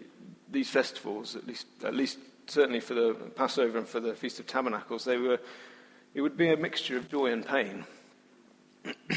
these 0.50 0.70
festivals, 0.70 1.36
at 1.36 1.46
least, 1.46 1.66
at 1.84 1.94
least 1.94 2.18
certainly 2.46 2.80
for 2.80 2.94
the 2.94 3.14
Passover 3.36 3.78
and 3.78 3.88
for 3.88 4.00
the 4.00 4.14
Feast 4.14 4.40
of 4.40 4.46
Tabernacles, 4.46 5.04
they 5.04 5.16
were, 5.16 5.40
it 6.14 6.20
would 6.20 6.36
be 6.36 6.52
a 6.52 6.56
mixture 6.56 6.96
of 6.96 7.10
joy 7.10 7.32
and 7.32 7.46
pain. 7.46 7.84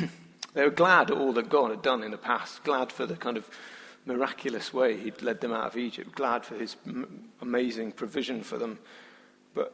they 0.53 0.63
were 0.63 0.69
glad 0.69 1.11
at 1.11 1.17
all 1.17 1.33
that 1.33 1.49
God 1.49 1.71
had 1.71 1.81
done 1.81 2.03
in 2.03 2.11
the 2.11 2.17
past, 2.17 2.63
glad 2.63 2.91
for 2.91 3.05
the 3.05 3.15
kind 3.15 3.37
of 3.37 3.49
miraculous 4.05 4.73
way 4.73 4.97
he'd 4.97 5.21
led 5.21 5.41
them 5.41 5.51
out 5.51 5.65
of 5.65 5.77
Egypt, 5.77 6.15
glad 6.15 6.45
for 6.45 6.55
his 6.55 6.77
m- 6.87 7.29
amazing 7.41 7.91
provision 7.91 8.41
for 8.41 8.57
them, 8.57 8.79
but 9.53 9.73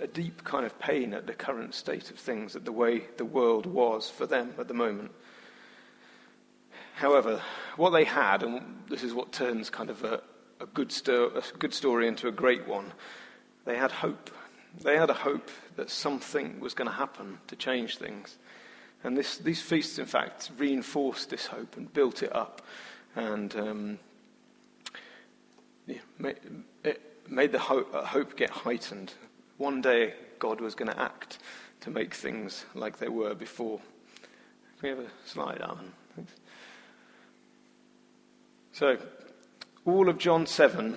a 0.00 0.06
deep 0.06 0.42
kind 0.44 0.64
of 0.64 0.78
pain 0.78 1.12
at 1.12 1.26
the 1.26 1.34
current 1.34 1.74
state 1.74 2.10
of 2.10 2.18
things, 2.18 2.56
at 2.56 2.64
the 2.64 2.72
way 2.72 3.04
the 3.18 3.24
world 3.24 3.66
was 3.66 4.08
for 4.08 4.26
them 4.26 4.54
at 4.58 4.68
the 4.68 4.74
moment. 4.74 5.10
However, 6.94 7.42
what 7.76 7.90
they 7.90 8.04
had, 8.04 8.42
and 8.42 8.82
this 8.88 9.02
is 9.02 9.12
what 9.12 9.32
turns 9.32 9.68
kind 9.68 9.90
of 9.90 10.02
a, 10.04 10.22
a, 10.64 10.66
good, 10.74 10.90
sto- 10.90 11.30
a 11.36 11.58
good 11.58 11.72
story 11.72 12.08
into 12.08 12.28
a 12.28 12.32
great 12.32 12.66
one, 12.66 12.92
they 13.64 13.76
had 13.76 13.92
hope. 13.92 14.30
They 14.82 14.96
had 14.96 15.10
a 15.10 15.14
hope 15.14 15.50
that 15.76 15.90
something 15.90 16.58
was 16.58 16.74
going 16.74 16.88
to 16.88 16.96
happen 16.96 17.38
to 17.46 17.56
change 17.56 17.98
things. 17.98 18.38
And 19.04 19.16
this, 19.16 19.38
these 19.38 19.62
feasts, 19.62 19.98
in 19.98 20.06
fact, 20.06 20.50
reinforced 20.58 21.30
this 21.30 21.46
hope 21.46 21.76
and 21.76 21.92
built 21.92 22.22
it 22.22 22.34
up. 22.34 22.62
And 23.14 23.54
um, 23.54 23.98
yeah, 25.86 25.98
made, 26.18 26.36
it 26.82 27.00
made 27.28 27.52
the 27.52 27.58
hope, 27.58 27.94
uh, 27.94 28.04
hope 28.04 28.36
get 28.36 28.50
heightened 28.50 29.12
one 29.56 29.80
day, 29.80 30.14
God 30.38 30.60
was 30.60 30.74
going 30.74 30.90
to 30.90 31.00
act 31.00 31.38
to 31.80 31.90
make 31.90 32.14
things 32.14 32.64
like 32.74 32.98
they 32.98 33.08
were 33.08 33.34
before. 33.34 33.78
Can 34.80 34.82
we 34.82 34.88
have 34.88 34.98
a 34.98 35.10
slide, 35.26 35.60
Alan? 35.60 35.92
Thanks. 36.16 36.32
So, 38.72 38.98
all 39.86 40.08
of 40.08 40.18
John 40.18 40.46
7 40.46 40.96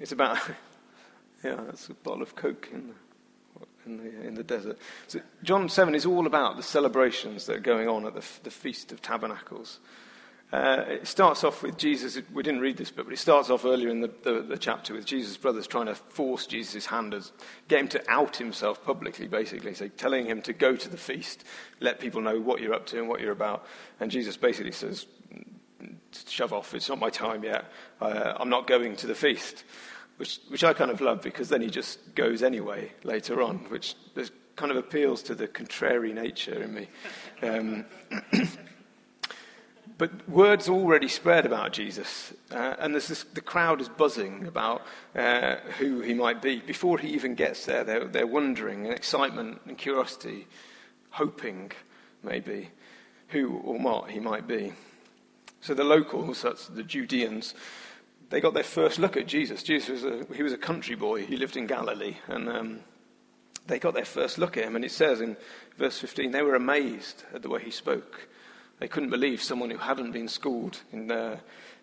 is 0.00 0.12
about. 0.12 0.38
yeah, 1.44 1.56
that's 1.66 1.88
a 1.88 1.94
bottle 1.94 2.22
of 2.22 2.36
Coke 2.36 2.68
in 2.72 2.88
the, 2.88 2.94
in 3.86 3.96
the, 3.96 4.26
in 4.28 4.34
the 4.34 4.42
desert. 4.42 4.78
So, 5.08 5.20
John 5.42 5.68
7 5.68 5.94
is 5.94 6.06
all 6.06 6.26
about 6.26 6.56
the 6.56 6.62
celebrations 6.62 7.46
that 7.46 7.56
are 7.56 7.60
going 7.60 7.88
on 7.88 8.06
at 8.06 8.14
the, 8.14 8.24
the 8.42 8.50
Feast 8.50 8.92
of 8.92 9.00
Tabernacles. 9.00 9.80
Uh, 10.52 10.84
it 10.86 11.06
starts 11.06 11.42
off 11.42 11.64
with 11.64 11.76
Jesus. 11.76 12.16
We 12.32 12.44
didn't 12.44 12.60
read 12.60 12.76
this 12.76 12.90
bit, 12.90 13.06
but 13.06 13.12
it 13.12 13.18
starts 13.18 13.50
off 13.50 13.64
earlier 13.64 13.88
in 13.88 14.02
the, 14.02 14.10
the, 14.22 14.40
the 14.40 14.58
chapter 14.58 14.94
with 14.94 15.04
Jesus' 15.04 15.36
brothers 15.36 15.66
trying 15.66 15.86
to 15.86 15.96
force 15.96 16.46
Jesus' 16.46 16.86
hand, 16.86 17.12
as, 17.12 17.32
get 17.66 17.80
him 17.80 17.88
to 17.88 18.10
out 18.10 18.36
himself 18.36 18.84
publicly, 18.84 19.26
basically. 19.26 19.74
So 19.74 19.88
telling 19.88 20.26
him 20.26 20.42
to 20.42 20.52
go 20.52 20.76
to 20.76 20.88
the 20.88 20.96
feast, 20.96 21.42
let 21.80 21.98
people 21.98 22.20
know 22.20 22.38
what 22.40 22.60
you're 22.60 22.74
up 22.74 22.86
to 22.86 22.98
and 22.98 23.08
what 23.08 23.20
you're 23.20 23.32
about. 23.32 23.66
And 23.98 24.12
Jesus 24.12 24.36
basically 24.36 24.70
says, 24.70 25.06
shove 26.28 26.52
off, 26.52 26.74
it's 26.74 26.88
not 26.88 26.98
my 26.98 27.10
time 27.10 27.44
yet. 27.44 27.64
Uh, 28.00 28.34
I'm 28.38 28.48
not 28.48 28.66
going 28.66 28.96
to 28.96 29.06
the 29.06 29.14
feast. 29.14 29.64
Which, 30.16 30.38
which 30.46 30.62
I 30.62 30.72
kind 30.74 30.92
of 30.92 31.00
love 31.00 31.22
because 31.22 31.48
then 31.48 31.60
he 31.60 31.68
just 31.68 32.14
goes 32.14 32.44
anyway 32.44 32.92
later 33.02 33.42
on, 33.42 33.58
which 33.68 33.96
kind 34.54 34.70
of 34.70 34.76
appeals 34.76 35.24
to 35.24 35.34
the 35.34 35.48
contrary 35.48 36.12
nature 36.12 36.62
in 36.62 36.72
me. 36.72 36.88
Um, 37.42 37.84
But 39.96 40.28
word's 40.28 40.68
already 40.68 41.06
spread 41.06 41.46
about 41.46 41.72
Jesus, 41.72 42.32
uh, 42.50 42.74
and 42.80 42.94
this, 42.94 43.24
the 43.32 43.40
crowd 43.40 43.80
is 43.80 43.88
buzzing 43.88 44.44
about 44.46 44.82
uh, 45.14 45.56
who 45.78 46.00
he 46.00 46.14
might 46.14 46.42
be. 46.42 46.58
Before 46.58 46.98
he 46.98 47.08
even 47.10 47.36
gets 47.36 47.64
there, 47.64 47.84
they're, 47.84 48.06
they're 48.06 48.26
wondering, 48.26 48.86
and 48.86 48.94
excitement 48.94 49.60
and 49.66 49.78
curiosity, 49.78 50.48
hoping, 51.10 51.70
maybe, 52.24 52.70
who 53.28 53.58
or 53.58 53.78
what 53.78 54.10
he 54.10 54.18
might 54.18 54.48
be. 54.48 54.72
So 55.64 55.72
the 55.72 55.82
locals, 55.82 56.42
that's 56.42 56.66
the 56.66 56.82
Judeans, 56.82 57.54
they 58.28 58.42
got 58.42 58.52
their 58.52 58.62
first 58.62 58.98
look 58.98 59.16
at 59.16 59.26
Jesus. 59.26 59.62
Jesus 59.62 60.02
was 60.02 60.04
a, 60.04 60.34
he 60.34 60.42
was 60.42 60.52
a 60.52 60.58
country 60.58 60.94
boy. 60.94 61.24
He 61.24 61.38
lived 61.38 61.56
in 61.56 61.66
Galilee, 61.66 62.16
and 62.26 62.50
um, 62.50 62.80
they 63.66 63.78
got 63.78 63.94
their 63.94 64.04
first 64.04 64.36
look 64.36 64.58
at 64.58 64.64
him. 64.64 64.76
And 64.76 64.84
it 64.84 64.90
says 64.90 65.22
in 65.22 65.38
verse 65.78 65.98
15, 65.98 66.32
they 66.32 66.42
were 66.42 66.54
amazed 66.54 67.24
at 67.32 67.40
the 67.40 67.48
way 67.48 67.62
he 67.62 67.70
spoke. 67.70 68.28
They 68.78 68.88
couldn't 68.88 69.08
believe 69.08 69.42
someone 69.42 69.70
who 69.70 69.78
hadn't 69.78 70.12
been 70.12 70.28
schooled 70.28 70.82
in, 70.92 71.10
uh, 71.10 71.38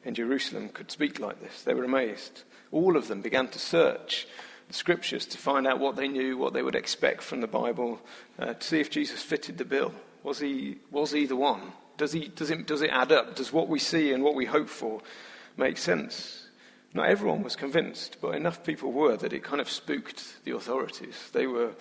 in 0.06 0.14
Jerusalem 0.14 0.70
could 0.70 0.92
speak 0.92 1.20
like 1.20 1.42
this. 1.42 1.64
They 1.64 1.74
were 1.74 1.84
amazed. 1.84 2.44
All 2.72 2.96
of 2.96 3.08
them 3.08 3.22
began 3.22 3.48
to 3.48 3.58
search 3.58 4.28
the 4.68 4.76
scriptures 4.76 5.26
to 5.26 5.40
find 5.40 5.66
out 5.66 5.80
what 5.80 5.96
they 5.96 6.08
knew, 6.08 6.38
what 6.38 6.54
they 6.54 6.62
would 6.62 6.76
expect 6.76 7.24
from 7.24 7.42
the 7.42 7.48
Bible, 7.48 8.00
uh, 8.38 8.54
to 8.54 8.64
see 8.64 8.80
if 8.80 8.92
Jesus 8.92 9.24
fitted 9.24 9.58
the 9.58 9.66
bill. 9.66 9.92
Was 10.22 10.38
he, 10.38 10.78
was 10.92 11.14
he 11.14 11.26
the 11.26 11.36
one? 11.36 11.74
Does, 12.02 12.14
he, 12.14 12.30
does, 12.30 12.50
it, 12.50 12.66
does 12.66 12.82
it 12.82 12.90
add 12.90 13.12
up? 13.12 13.36
Does 13.36 13.54
what 13.54 13.68
we 13.68 13.78
see 13.78 14.12
and 14.12 14.24
what 14.24 14.34
we 14.34 14.46
hope 14.46 14.70
for 14.70 15.04
make 15.56 15.78
sense? 15.78 16.48
Not 16.96 17.08
everyone 17.10 17.44
was 17.44 17.56
convinced, 17.56 18.18
but 18.20 18.34
enough 18.34 18.64
people 18.64 18.92
were 18.92 19.16
that 19.18 19.34
it 19.34 19.44
kind 19.44 19.62
of 19.62 19.70
spooked 19.70 20.44
the 20.44 20.56
authorities. 20.56 21.30
They 21.32 21.46
were, 21.46 21.74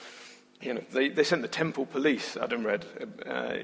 you 0.61 0.75
know, 0.75 0.83
they, 0.93 1.09
they 1.09 1.25
sent 1.25 1.41
the 1.41 1.49
temple 1.49 1.87
police, 1.87 2.37
Adam 2.37 2.67
read, 2.67 2.85
uh, 3.27 3.55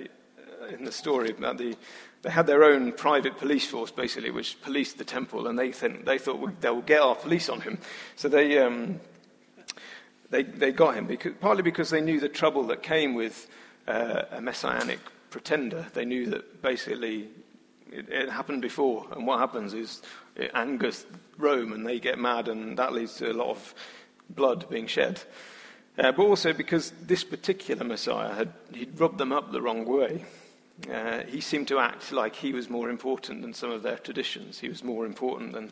in 0.70 0.84
the 0.86 0.92
story 0.92 1.28
about 1.28 1.58
the, 1.58 1.76
they 2.22 2.30
had 2.30 2.46
their 2.46 2.64
own 2.64 2.92
private 2.92 3.36
police 3.36 3.68
force, 3.68 3.90
basically, 3.90 4.30
which 4.30 4.58
policed 4.62 4.96
the 4.96 5.04
temple, 5.04 5.48
and 5.48 5.58
they, 5.58 5.72
think, 5.72 6.06
they 6.06 6.16
thought 6.16 6.38
well, 6.38 6.54
they'll 6.62 6.80
get 6.80 7.02
our 7.02 7.16
police 7.16 7.50
on 7.50 7.60
him. 7.60 7.76
So 8.14 8.30
they, 8.30 8.58
um, 8.60 8.98
they, 10.30 10.44
they 10.44 10.72
got 10.72 10.94
him, 10.94 11.06
because, 11.06 11.34
partly 11.38 11.62
because 11.62 11.90
they 11.90 12.00
knew 12.00 12.18
the 12.18 12.30
trouble 12.30 12.62
that 12.68 12.82
came 12.82 13.12
with 13.12 13.46
uh, 13.86 14.22
a 14.30 14.40
messianic 14.40 15.00
pretender. 15.36 15.84
They 15.92 16.06
knew 16.06 16.30
that 16.30 16.62
basically 16.62 17.28
it, 17.92 18.08
it, 18.08 18.30
happened 18.30 18.62
before, 18.62 19.06
and 19.12 19.26
what 19.26 19.38
happens 19.38 19.74
is 19.74 20.00
it 20.34 20.50
angers 20.54 21.04
Rome, 21.36 21.74
and 21.74 21.86
they 21.86 22.00
get 22.00 22.18
mad, 22.18 22.48
and 22.48 22.78
that 22.78 22.94
leads 22.94 23.16
to 23.16 23.30
a 23.30 23.34
lot 23.34 23.50
of 23.50 23.74
blood 24.30 24.66
being 24.70 24.86
shed. 24.86 25.20
Uh, 25.98 26.10
but 26.12 26.22
also 26.22 26.54
because 26.54 26.94
this 27.02 27.22
particular 27.22 27.84
Messiah 27.84 28.32
had 28.32 28.50
he'd 28.72 28.98
rubbed 28.98 29.18
them 29.18 29.30
up 29.30 29.52
the 29.52 29.60
wrong 29.60 29.84
way. 29.84 30.24
Uh, 30.90 31.24
he 31.24 31.42
seemed 31.42 31.68
to 31.68 31.80
act 31.80 32.12
like 32.12 32.34
he 32.34 32.54
was 32.54 32.70
more 32.70 32.88
important 32.88 33.42
than 33.42 33.52
some 33.52 33.70
of 33.70 33.82
their 33.82 33.98
traditions. 33.98 34.58
He 34.58 34.70
was 34.70 34.82
more 34.82 35.04
important 35.04 35.52
than 35.52 35.70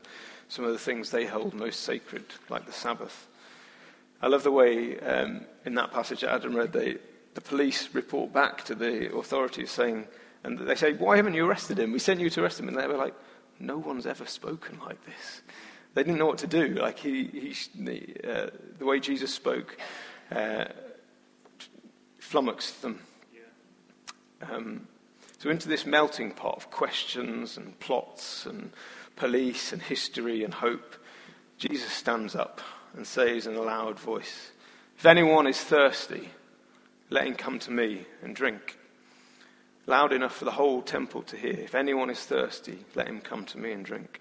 some 0.49 0.67
of 0.67 0.73
the 0.73 0.79
things 0.79 1.11
they 1.11 1.25
hold 1.25 1.55
most 1.55 1.81
sacred, 1.81 2.25
like 2.51 2.67
the 2.67 2.73
Sabbath. 2.73 3.29
I 4.21 4.27
love 4.27 4.43
the 4.43 4.51
way 4.51 5.01
um, 5.01 5.47
in 5.65 5.75
that 5.77 5.91
passage 5.91 6.21
that 6.21 6.35
Adam 6.35 6.55
read, 6.55 6.75
they, 6.75 6.99
the 7.35 7.41
police 7.41 7.89
report 7.93 8.33
back 8.33 8.65
to 8.65 8.75
the 8.75 9.15
authorities 9.15 9.71
saying, 9.71 10.07
and 10.45 10.59
they 10.59 10.75
say, 10.75 10.93
Why 10.93 11.17
haven't 11.17 11.35
you 11.35 11.47
arrested 11.47 11.79
him? 11.79 11.93
We 11.93 11.99
sent 11.99 12.21
you 12.21 12.31
to 12.31 12.43
arrest 12.43 12.61
him. 12.61 12.69
And 12.69 12.77
they 12.77 12.87
were 12.87 12.97
like, 12.97 13.15
No 13.59 13.79
one's 13.79 14.07
ever 14.07 14.27
spoken 14.27 14.79
like 14.85 15.05
this. 15.05 15.43
They 15.95 16.03
didn't 16.03 16.19
know 16.19 16.27
what 16.27 16.39
to 16.39 16.47
do. 16.47 16.69
Like 16.69 16.99
he, 16.99 17.25
he 17.25 17.57
the, 17.75 18.17
uh, 18.25 18.51
the 18.79 18.85
way 18.85 19.01
Jesus 19.01 19.33
spoke 19.35 19.77
uh, 20.31 20.67
flummoxed 22.19 22.83
them. 22.83 23.01
Um, 24.43 24.89
so, 25.39 25.51
into 25.51 25.69
this 25.69 25.87
melting 25.87 26.33
pot 26.33 26.57
of 26.57 26.71
questions 26.71 27.57
and 27.57 27.79
plots 27.81 28.47
and 28.47 28.73
police 29.17 29.73
and 29.73 29.81
history 29.81 30.45
and 30.45 30.53
hope, 30.53 30.97
Jesus 31.59 31.93
stands 31.93 32.35
up 32.35 32.61
and 32.95 33.07
says 33.07 33.47
in 33.47 33.55
a 33.55 33.63
loud 33.63 33.99
voice, 33.99 34.51
If 34.99 35.07
anyone 35.07 35.47
is 35.47 35.61
thirsty, 35.61 36.31
let 37.15 37.29
him 37.29 37.37
come 37.37 37.61
to 37.61 37.71
me 37.71 38.05
and 38.25 38.35
drink. 38.35 38.77
Loud 39.87 40.13
enough 40.13 40.35
for 40.35 40.45
the 40.45 40.51
whole 40.51 40.83
temple 40.83 41.23
to 41.23 41.37
hear. 41.37 41.53
If 41.53 41.77
anyone 41.77 42.11
is 42.11 42.19
thirsty, 42.19 42.81
let 42.97 43.07
him 43.07 43.21
come 43.21 43.45
to 43.47 43.59
me 43.59 43.71
and 43.71 43.85
drink. 43.85 44.21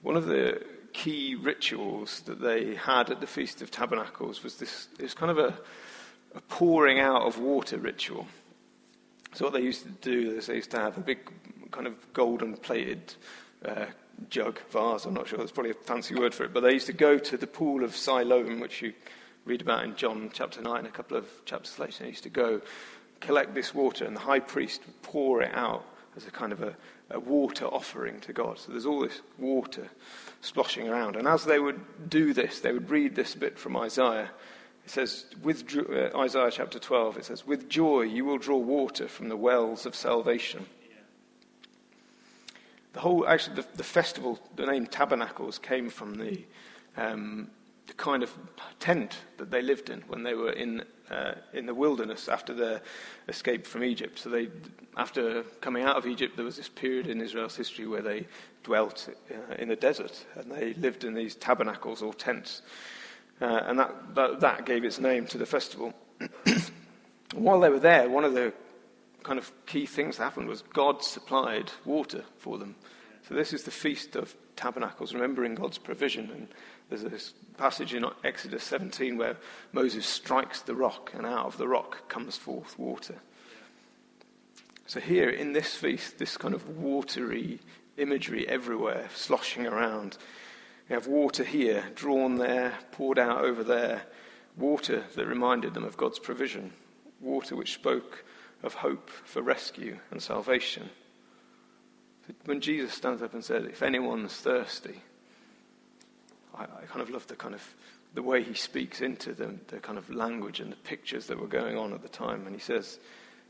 One 0.00 0.16
of 0.16 0.24
the 0.24 0.62
key 0.94 1.34
rituals 1.34 2.22
that 2.22 2.40
they 2.40 2.76
had 2.76 3.10
at 3.10 3.20
the 3.20 3.26
Feast 3.26 3.60
of 3.60 3.70
Tabernacles 3.70 4.42
was 4.42 4.54
this, 4.56 4.88
it 4.98 5.02
was 5.02 5.12
kind 5.12 5.30
of 5.30 5.38
a, 5.38 5.58
a 6.34 6.40
pouring 6.48 6.98
out 6.98 7.22
of 7.22 7.38
water 7.38 7.76
ritual. 7.76 8.26
So 9.34 9.44
what 9.44 9.52
they 9.52 9.60
used 9.60 9.82
to 9.82 9.90
do 9.90 10.36
is 10.36 10.46
they 10.46 10.54
used 10.54 10.70
to 10.70 10.78
have 10.78 10.96
a 10.96 11.02
big 11.02 11.18
kind 11.72 11.86
of 11.86 12.14
golden 12.14 12.56
plated 12.56 13.14
uh, 13.66 13.86
jug, 14.30 14.60
vase, 14.70 15.04
I'm 15.04 15.12
not 15.12 15.28
sure, 15.28 15.38
that's 15.38 15.52
probably 15.52 15.72
a 15.72 15.74
fancy 15.74 16.14
word 16.14 16.32
for 16.32 16.44
it, 16.44 16.54
but 16.54 16.60
they 16.60 16.72
used 16.72 16.86
to 16.86 16.94
go 16.94 17.18
to 17.18 17.36
the 17.36 17.46
pool 17.46 17.84
of 17.84 17.94
Siloam, 17.94 18.60
which 18.60 18.80
you 18.80 18.94
read 19.44 19.62
about 19.62 19.84
in 19.84 19.94
John 19.96 20.30
chapter 20.32 20.62
9, 20.62 20.86
a 20.86 20.90
couple 20.90 21.16
of 21.16 21.26
chapters 21.44 21.78
later. 21.78 22.04
They 22.04 22.10
used 22.10 22.22
to 22.22 22.30
go 22.30 22.60
collect 23.20 23.54
this 23.54 23.74
water, 23.74 24.04
and 24.04 24.16
the 24.16 24.20
high 24.20 24.40
priest 24.40 24.82
would 24.86 25.02
pour 25.02 25.42
it 25.42 25.54
out 25.54 25.84
as 26.16 26.26
a 26.26 26.30
kind 26.30 26.52
of 26.52 26.62
a, 26.62 26.74
a 27.10 27.18
water 27.18 27.66
offering 27.66 28.20
to 28.20 28.32
God. 28.32 28.58
So 28.58 28.72
there's 28.72 28.86
all 28.86 29.00
this 29.00 29.20
water 29.38 29.88
splashing 30.40 30.88
around. 30.88 31.16
And 31.16 31.26
as 31.26 31.44
they 31.44 31.58
would 31.58 32.08
do 32.08 32.32
this, 32.32 32.60
they 32.60 32.72
would 32.72 32.90
read 32.90 33.14
this 33.14 33.34
bit 33.34 33.58
from 33.58 33.76
Isaiah. 33.76 34.30
It 34.84 34.90
says, 34.90 35.26
with 35.42 35.64
uh, 35.76 36.16
Isaiah 36.18 36.50
chapter 36.50 36.78
12, 36.78 37.18
it 37.18 37.24
says, 37.24 37.46
With 37.46 37.68
joy 37.68 38.02
you 38.02 38.24
will 38.24 38.38
draw 38.38 38.58
water 38.58 39.08
from 39.08 39.28
the 39.28 39.36
wells 39.36 39.86
of 39.86 39.94
salvation. 39.94 40.66
The 42.92 43.00
whole, 43.00 43.26
actually, 43.26 43.56
the, 43.56 43.66
the, 43.74 43.84
festival, 43.84 44.38
the 44.54 44.66
name 44.66 44.86
Tabernacles, 44.86 45.58
came 45.58 45.90
from 45.90 46.14
the, 46.14 46.44
um, 46.96 47.50
kind 47.92 48.22
of 48.22 48.32
tent 48.80 49.18
that 49.36 49.50
they 49.50 49.60
lived 49.60 49.90
in 49.90 50.00
when 50.08 50.22
they 50.22 50.34
were 50.34 50.52
in, 50.52 50.82
uh, 51.10 51.34
in 51.52 51.66
the 51.66 51.74
wilderness 51.74 52.28
after 52.28 52.54
their 52.54 52.80
escape 53.28 53.66
from 53.66 53.84
Egypt. 53.84 54.18
So, 54.18 54.30
they, 54.30 54.48
after 54.96 55.42
coming 55.60 55.84
out 55.84 55.96
of 55.96 56.06
Egypt, 56.06 56.36
there 56.36 56.44
was 56.46 56.56
this 56.56 56.68
period 56.68 57.06
in 57.06 57.20
Israel's 57.20 57.56
history 57.56 57.86
where 57.86 58.02
they 58.02 58.26
dwelt 58.62 59.08
uh, 59.30 59.54
in 59.56 59.68
the 59.68 59.76
desert 59.76 60.24
and 60.36 60.50
they 60.50 60.72
lived 60.74 61.04
in 61.04 61.14
these 61.14 61.34
tabernacles 61.34 62.00
or 62.00 62.14
tents. 62.14 62.62
Uh, 63.40 63.60
and 63.66 63.78
that, 63.78 64.14
that, 64.14 64.40
that 64.40 64.66
gave 64.66 64.84
its 64.84 64.98
name 64.98 65.26
to 65.26 65.38
the 65.38 65.46
festival. 65.46 65.92
While 67.34 67.60
they 67.60 67.68
were 67.68 67.80
there, 67.80 68.08
one 68.08 68.24
of 68.24 68.32
the 68.32 68.52
kind 69.24 69.38
of 69.38 69.50
key 69.66 69.86
things 69.86 70.16
that 70.16 70.24
happened 70.24 70.48
was 70.48 70.62
God 70.62 71.02
supplied 71.02 71.72
water 71.84 72.24
for 72.38 72.58
them. 72.58 72.76
So 73.28 73.34
this 73.34 73.52
is 73.52 73.64
the 73.64 73.70
Feast 73.70 74.16
of 74.16 74.36
Tabernacles, 74.54 75.14
remembering 75.14 75.54
God's 75.54 75.78
provision. 75.78 76.30
And 76.30 76.48
there's 76.88 77.02
this 77.02 77.34
passage 77.56 77.94
in 77.94 78.04
Exodus 78.24 78.64
17 78.64 79.16
where 79.16 79.36
Moses 79.72 80.06
strikes 80.06 80.62
the 80.62 80.74
rock, 80.74 81.12
and 81.14 81.26
out 81.26 81.46
of 81.46 81.58
the 81.58 81.68
rock 81.68 82.08
comes 82.08 82.36
forth 82.36 82.78
water. 82.78 83.16
So 84.86 85.00
here 85.00 85.30
in 85.30 85.52
this 85.52 85.74
feast, 85.74 86.18
this 86.18 86.36
kind 86.36 86.54
of 86.54 86.78
watery 86.78 87.58
imagery 87.96 88.46
everywhere, 88.48 89.08
sloshing 89.14 89.66
around. 89.66 90.18
You 90.88 90.94
have 90.94 91.06
water 91.06 91.44
here, 91.44 91.84
drawn 91.94 92.36
there, 92.36 92.74
poured 92.92 93.18
out 93.18 93.44
over 93.44 93.64
there. 93.64 94.02
Water 94.56 95.04
that 95.14 95.26
reminded 95.26 95.74
them 95.74 95.84
of 95.84 95.96
God's 95.96 96.18
provision. 96.18 96.72
Water 97.20 97.56
which 97.56 97.74
spoke 97.74 98.24
of 98.62 98.74
hope 98.74 99.10
for 99.10 99.42
rescue 99.42 99.98
and 100.10 100.22
salvation. 100.22 100.90
When 102.44 102.60
Jesus 102.60 102.94
stands 102.94 103.22
up 103.22 103.34
and 103.34 103.44
says, 103.44 103.64
If 103.66 103.82
anyone's 103.82 104.34
thirsty, 104.34 105.02
I, 106.56 106.62
I 106.62 106.86
kind 106.86 107.00
of 107.00 107.10
love 107.10 107.26
the 107.26 107.36
kind 107.36 107.54
of 107.54 107.74
the 108.14 108.22
way 108.22 108.42
he 108.42 108.54
speaks 108.54 109.00
into 109.00 109.32
the, 109.32 109.54
the 109.68 109.78
kind 109.78 109.98
of 109.98 110.08
language 110.08 110.60
and 110.60 110.70
the 110.70 110.76
pictures 110.76 111.26
that 111.26 111.40
were 111.40 111.48
going 111.48 111.76
on 111.76 111.92
at 111.92 112.02
the 112.02 112.08
time. 112.08 112.46
And 112.46 112.54
he 112.54 112.60
says, 112.60 112.98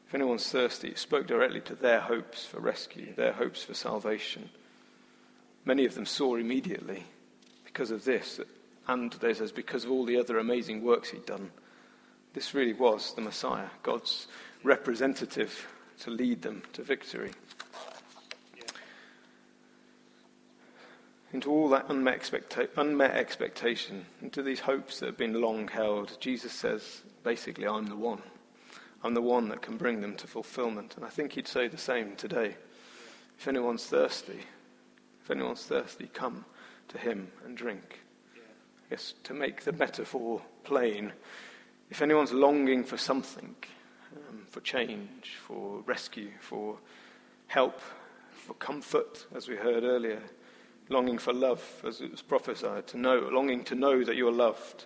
If 0.09 0.15
anyone's 0.15 0.49
thirsty, 0.49 0.89
it 0.89 0.99
spoke 0.99 1.27
directly 1.27 1.61
to 1.63 1.75
their 1.75 2.01
hopes 2.01 2.47
for 2.47 2.61
rescue, 2.61 3.15
their 3.15 3.33
hopes 3.33 3.63
for 3.63 3.75
salvation. 3.75 4.49
Many 5.65 5.85
of 5.85 5.95
them 5.95 6.07
saw 6.07 6.37
immediately 6.37 7.05
because 7.65 7.91
of 7.91 8.05
this, 8.05 8.41
and 8.89 9.13
they 9.15 9.35
says 9.35 9.53
because 9.53 9.85
of 9.85 9.91
all 9.91 10.05
the 10.05 10.19
other 10.19 10.39
amazing 10.39 10.83
works 10.83 11.11
he'd 11.11 11.27
done. 11.27 11.51
This 12.33 12.55
really 12.55 12.73
was 12.73 13.15
the 13.15 13.23
Messiah, 13.23 13.69
God's 13.83 14.27
representative 14.63 15.67
to 16.01 16.11
lead 16.11 16.43
them 16.43 16.63
to 16.73 16.83
victory. 16.83 17.31
Into 21.35 21.51
all 21.51 21.69
that 21.71 21.87
unmet, 21.89 22.21
expecta- 22.21 22.69
unmet 22.77 23.11
expectation, 23.11 24.07
into 24.23 24.41
these 24.41 24.61
hopes 24.61 25.01
that 25.01 25.07
have 25.07 25.17
been 25.17 25.41
long 25.41 25.67
held, 25.67 26.17
Jesus 26.21 26.53
says, 26.53 27.03
basically, 27.25 27.67
I'm 27.67 27.87
the 27.87 27.97
one. 27.97 28.23
I'm 29.03 29.15
the 29.15 29.21
one 29.21 29.49
that 29.49 29.61
can 29.61 29.77
bring 29.77 30.01
them 30.01 30.15
to 30.19 30.29
fulfillment. 30.29 30.95
And 30.95 31.05
I 31.05 31.09
think 31.09 31.33
he'd 31.33 31.49
say 31.49 31.67
the 31.67 31.77
same 31.77 32.15
today. 32.15 32.55
If 33.37 33.49
anyone's 33.49 33.85
thirsty, 33.85 34.43
if 35.25 35.29
anyone's 35.29 35.65
thirsty, 35.65 36.09
come 36.15 36.45
to 36.87 36.99
him 36.99 37.27
and 37.45 37.57
drink. 37.57 37.99
Yes, 38.89 39.15
to 39.25 39.35
make 39.35 39.65
the 39.65 39.73
metaphor 39.73 40.41
plain, 40.63 41.13
if 41.91 42.01
anyone's 42.01 42.33
longing 42.33 42.85
for 42.85 42.97
something, 42.97 43.57
um, 44.15 44.47
for 44.49 44.61
change, 44.61 45.35
for 45.45 45.81
rescue, 45.81 46.31
for 46.39 46.79
help, 47.49 47.81
for 48.31 48.55
comfort, 48.55 49.27
as 49.35 49.49
we 49.49 49.57
heard 49.57 49.83
earlier, 49.83 50.23
longing 50.89 51.19
for 51.19 51.33
love, 51.33 51.63
as 51.87 52.01
it 52.01 52.11
was 52.11 52.23
prophesied, 52.23 52.87
to 52.89 52.99
know, 52.99 53.29
longing 53.33 53.65
to 53.65 53.75
know 53.75 54.05
that 54.05 54.17
you're 54.17 54.33
loved, 54.33 54.85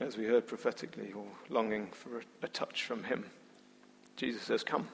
as 0.00 0.16
we 0.16 0.24
heard 0.24 0.46
prophetically, 0.46 1.12
or 1.12 1.26
longing 1.48 1.88
for 1.88 2.22
a, 2.42 2.48
touch 2.48 2.84
from 2.84 3.04
Him. 3.04 3.26
Jesus 4.16 4.42
says, 4.42 4.64
Come. 4.64 4.88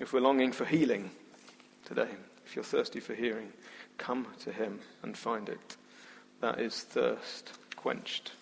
If 0.00 0.12
we're 0.12 0.20
longing 0.20 0.52
for 0.52 0.64
healing 0.64 1.10
today, 1.84 2.08
if 2.44 2.54
you're 2.54 2.64
thirsty 2.64 3.00
for 3.00 3.14
hearing, 3.14 3.52
come 3.98 4.26
to 4.40 4.52
Him 4.52 4.80
and 5.02 5.16
find 5.16 5.48
it. 5.48 5.76
That 6.40 6.60
is 6.60 6.82
thirst 6.82 7.52
quenched. 7.76 8.32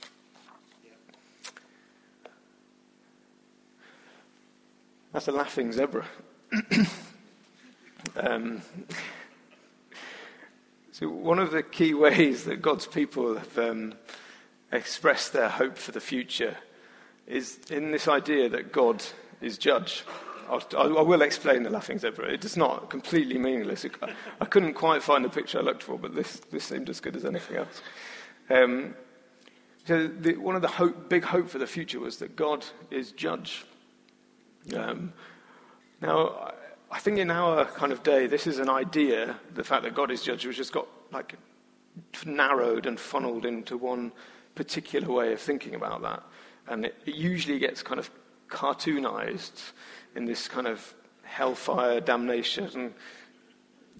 That's 5.12 5.28
a 5.28 5.32
laughing 5.32 5.70
zebra. 5.70 6.04
um, 8.16 8.62
so, 10.94 11.08
one 11.08 11.40
of 11.40 11.50
the 11.50 11.64
key 11.64 11.92
ways 12.06 12.44
that 12.44 12.62
God's 12.62 12.86
people 12.86 13.36
have 13.36 13.58
um, 13.58 13.94
expressed 14.70 15.32
their 15.32 15.48
hope 15.48 15.76
for 15.76 15.90
the 15.90 16.00
future 16.00 16.56
is 17.26 17.58
in 17.68 17.90
this 17.90 18.06
idea 18.06 18.48
that 18.50 18.70
God 18.70 19.02
is 19.40 19.58
judge. 19.58 20.04
I'll, 20.48 20.62
I 20.78 21.02
will 21.02 21.22
explain 21.22 21.64
the 21.64 21.70
laughing 21.70 21.98
zebra. 21.98 22.32
It 22.32 22.44
is 22.44 22.56
not 22.56 22.90
completely 22.90 23.38
meaningless. 23.38 23.84
I 24.40 24.44
couldn't 24.44 24.74
quite 24.74 25.02
find 25.02 25.24
the 25.24 25.28
picture 25.28 25.58
I 25.58 25.62
looked 25.62 25.82
for, 25.82 25.98
but 25.98 26.14
this, 26.14 26.40
this 26.52 26.62
seemed 26.62 26.88
as 26.88 27.00
good 27.00 27.16
as 27.16 27.24
anything 27.24 27.56
else. 27.56 27.82
Um, 28.48 28.94
so 29.88 30.06
the, 30.06 30.36
one 30.36 30.54
of 30.54 30.62
the 30.62 30.68
hope, 30.68 31.08
big 31.08 31.24
hope 31.24 31.48
for 31.48 31.58
the 31.58 31.66
future 31.66 31.98
was 31.98 32.18
that 32.18 32.36
God 32.36 32.64
is 32.92 33.10
judge. 33.10 33.64
Um, 34.72 35.12
now, 36.00 36.52
I 36.94 37.00
think 37.00 37.18
in 37.18 37.28
our 37.28 37.64
kind 37.64 37.90
of 37.90 38.04
day, 38.04 38.28
this 38.28 38.46
is 38.46 38.60
an 38.60 38.70
idea, 38.70 39.34
the 39.52 39.64
fact 39.64 39.82
that 39.82 39.96
God 39.96 40.12
is 40.12 40.22
judge, 40.22 40.46
which 40.46 40.58
has 40.58 40.70
got 40.70 40.86
like 41.10 41.34
narrowed 42.24 42.86
and 42.86 43.00
funneled 43.00 43.44
into 43.44 43.76
one 43.76 44.12
particular 44.54 45.12
way 45.12 45.32
of 45.32 45.40
thinking 45.40 45.74
about 45.74 46.02
that. 46.02 46.22
And 46.68 46.84
it, 46.86 46.94
it 47.04 47.16
usually 47.16 47.58
gets 47.58 47.82
kind 47.82 47.98
of 47.98 48.08
cartoonized 48.48 49.72
in 50.14 50.24
this 50.24 50.46
kind 50.46 50.68
of 50.68 50.94
hellfire 51.24 52.00
damnation 52.00 52.70
and 52.76 52.94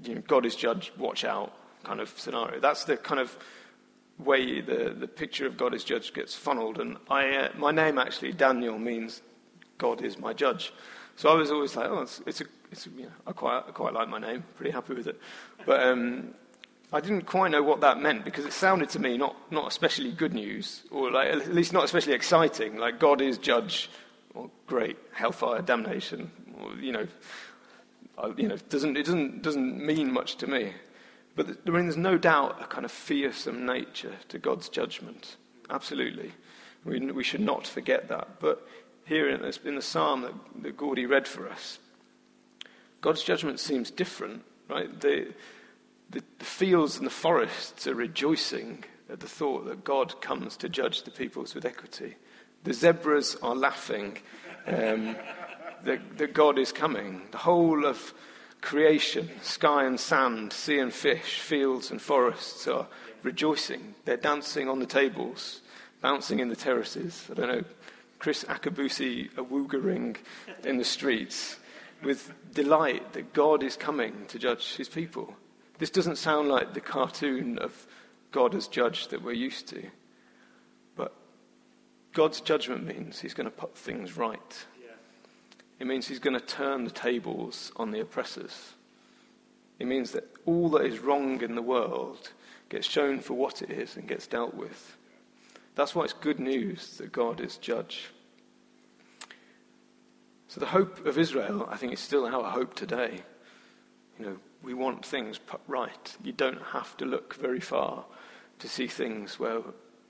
you 0.04 0.14
know, 0.14 0.22
God 0.28 0.46
is 0.46 0.54
judge, 0.54 0.92
watch 0.96 1.24
out 1.24 1.52
kind 1.82 1.98
of 1.98 2.16
scenario. 2.16 2.60
That's 2.60 2.84
the 2.84 2.96
kind 2.96 3.20
of 3.20 3.36
way 4.18 4.60
the, 4.60 4.94
the 4.96 5.08
picture 5.08 5.48
of 5.48 5.56
God 5.56 5.74
as 5.74 5.82
judge 5.82 6.14
gets 6.14 6.36
funneled. 6.36 6.78
And 6.78 6.98
I, 7.10 7.28
uh, 7.34 7.48
my 7.56 7.72
name 7.72 7.98
actually, 7.98 8.34
Daniel, 8.34 8.78
means 8.78 9.20
God 9.78 10.00
is 10.02 10.16
my 10.16 10.32
judge. 10.32 10.72
So 11.16 11.28
I 11.28 11.34
was 11.34 11.50
always 11.50 11.76
like, 11.76 11.88
oh, 11.88 12.02
it's, 12.02 12.20
it's 12.26 12.40
a, 12.40 12.44
it's 12.72 12.86
you 12.86 13.04
know, 13.04 13.12
I 13.26 13.32
quite, 13.32 13.64
I 13.68 13.70
quite 13.70 13.92
like 13.94 14.08
my 14.08 14.18
name, 14.18 14.44
pretty 14.56 14.72
happy 14.72 14.94
with 14.94 15.06
it. 15.06 15.20
But 15.64 15.82
um, 15.82 16.34
I 16.92 17.00
didn't 17.00 17.22
quite 17.22 17.50
know 17.50 17.62
what 17.62 17.80
that 17.82 18.00
meant 18.00 18.24
because 18.24 18.44
it 18.44 18.52
sounded 18.52 18.88
to 18.90 18.98
me 18.98 19.16
not, 19.16 19.36
not 19.50 19.68
especially 19.68 20.12
good 20.12 20.34
news, 20.34 20.82
or 20.90 21.10
like, 21.10 21.28
at 21.28 21.54
least 21.54 21.72
not 21.72 21.84
especially 21.84 22.14
exciting. 22.14 22.76
Like 22.76 22.98
God 22.98 23.20
is 23.20 23.38
judge, 23.38 23.90
or 24.34 24.50
great 24.66 24.96
hellfire, 25.12 25.62
damnation, 25.62 26.30
or, 26.60 26.74
you 26.74 26.92
know, 26.92 27.06
I, 28.18 28.28
you 28.36 28.48
know, 28.48 28.56
doesn't 28.68 28.96
it 28.96 29.04
doesn't 29.04 29.42
doesn't 29.42 29.84
mean 29.84 30.12
much 30.12 30.36
to 30.36 30.46
me. 30.46 30.72
But 31.36 31.48
I 31.66 31.70
mean, 31.70 31.86
there's 31.86 31.96
no 31.96 32.16
doubt 32.16 32.62
a 32.62 32.66
kind 32.66 32.84
of 32.84 32.92
fearsome 32.92 33.66
nature 33.66 34.14
to 34.28 34.38
God's 34.38 34.68
judgment. 34.68 35.36
Absolutely. 35.70 36.32
We, 36.84 37.00
we 37.10 37.24
should 37.24 37.40
not 37.40 37.66
forget 37.66 38.08
that. 38.08 38.40
But 38.40 38.66
here 39.04 39.28
in, 39.28 39.42
this, 39.42 39.58
in 39.64 39.74
the 39.74 39.82
psalm 39.82 40.22
that, 40.22 40.34
that 40.62 40.76
Gordy 40.76 41.06
read 41.06 41.28
for 41.28 41.48
us, 41.48 41.78
God's 43.00 43.22
judgment 43.22 43.60
seems 43.60 43.90
different, 43.90 44.42
right? 44.68 44.88
The, 45.00 45.32
the, 46.10 46.22
the 46.38 46.44
fields 46.44 46.96
and 46.96 47.06
the 47.06 47.10
forests 47.10 47.86
are 47.86 47.94
rejoicing 47.94 48.84
at 49.10 49.20
the 49.20 49.28
thought 49.28 49.66
that 49.66 49.84
God 49.84 50.20
comes 50.20 50.56
to 50.58 50.68
judge 50.68 51.02
the 51.02 51.10
peoples 51.10 51.54
with 51.54 51.64
equity. 51.64 52.16
The 52.64 52.72
zebras 52.72 53.36
are 53.42 53.54
laughing 53.54 54.18
um, 54.66 55.16
that, 55.84 56.16
that 56.16 56.32
God 56.32 56.58
is 56.58 56.72
coming. 56.72 57.22
The 57.30 57.38
whole 57.38 57.84
of 57.84 58.14
creation, 58.62 59.28
sky 59.42 59.84
and 59.84 60.00
sand, 60.00 60.52
sea 60.52 60.78
and 60.78 60.92
fish, 60.92 61.40
fields 61.40 61.90
and 61.90 62.00
forests 62.00 62.66
are 62.66 62.86
rejoicing. 63.22 63.94
They're 64.06 64.16
dancing 64.16 64.68
on 64.68 64.78
the 64.78 64.86
tables, 64.86 65.60
bouncing 66.00 66.38
in 66.38 66.48
the 66.48 66.56
terraces. 66.56 67.28
I 67.30 67.34
don't 67.34 67.48
know, 67.48 67.64
Kriss 68.18 68.44
Akabusi 68.46 69.30
woogering 69.34 70.16
in 70.64 70.78
the 70.78 70.84
streets 70.84 71.56
with 72.02 72.32
delight 72.52 73.12
that 73.12 73.32
God 73.32 73.62
is 73.62 73.76
coming 73.76 74.26
to 74.28 74.38
judge 74.38 74.76
his 74.76 74.88
people. 74.88 75.34
This 75.78 75.90
doesn't 75.90 76.16
sound 76.16 76.48
like 76.48 76.74
the 76.74 76.80
cartoon 76.80 77.58
of 77.58 77.86
God 78.30 78.54
as 78.54 78.68
judge 78.68 79.08
that 79.08 79.22
we're 79.22 79.32
used 79.32 79.68
to. 79.68 79.82
But 80.96 81.14
God's 82.12 82.40
judgment 82.40 82.84
means 82.86 83.20
he's 83.20 83.34
going 83.34 83.48
to 83.48 83.56
put 83.56 83.76
things 83.76 84.16
right. 84.16 84.66
It 85.80 85.86
means 85.86 86.06
he's 86.06 86.20
going 86.20 86.38
to 86.38 86.46
turn 86.46 86.84
the 86.84 86.90
tables 86.90 87.72
on 87.76 87.90
the 87.90 88.00
oppressors. 88.00 88.74
It 89.78 89.86
means 89.86 90.12
that 90.12 90.30
all 90.46 90.68
that 90.70 90.86
is 90.86 91.00
wrong 91.00 91.42
in 91.42 91.56
the 91.56 91.62
world 91.62 92.30
gets 92.68 92.88
shown 92.88 93.20
for 93.20 93.34
what 93.34 93.60
it 93.60 93.70
is 93.70 93.96
and 93.96 94.08
gets 94.08 94.26
dealt 94.26 94.54
with. 94.54 94.96
That's 95.74 95.94
why 95.94 96.04
it's 96.04 96.12
good 96.12 96.38
news 96.38 96.98
that 96.98 97.12
God 97.12 97.40
is 97.40 97.56
judge. 97.56 98.10
So 100.48 100.60
the 100.60 100.66
hope 100.66 101.04
of 101.04 101.18
Israel, 101.18 101.68
I 101.70 101.76
think, 101.76 101.92
is 101.92 102.00
still 102.00 102.26
our 102.26 102.50
hope 102.50 102.74
today. 102.74 103.22
You 104.18 104.26
know, 104.26 104.36
we 104.62 104.72
want 104.72 105.04
things 105.04 105.36
put 105.38 105.60
right. 105.66 106.16
You 106.22 106.32
don't 106.32 106.62
have 106.72 106.96
to 106.98 107.04
look 107.04 107.34
very 107.34 107.60
far 107.60 108.04
to 108.60 108.68
see 108.68 108.86
things 108.86 109.38
where 109.40 109.60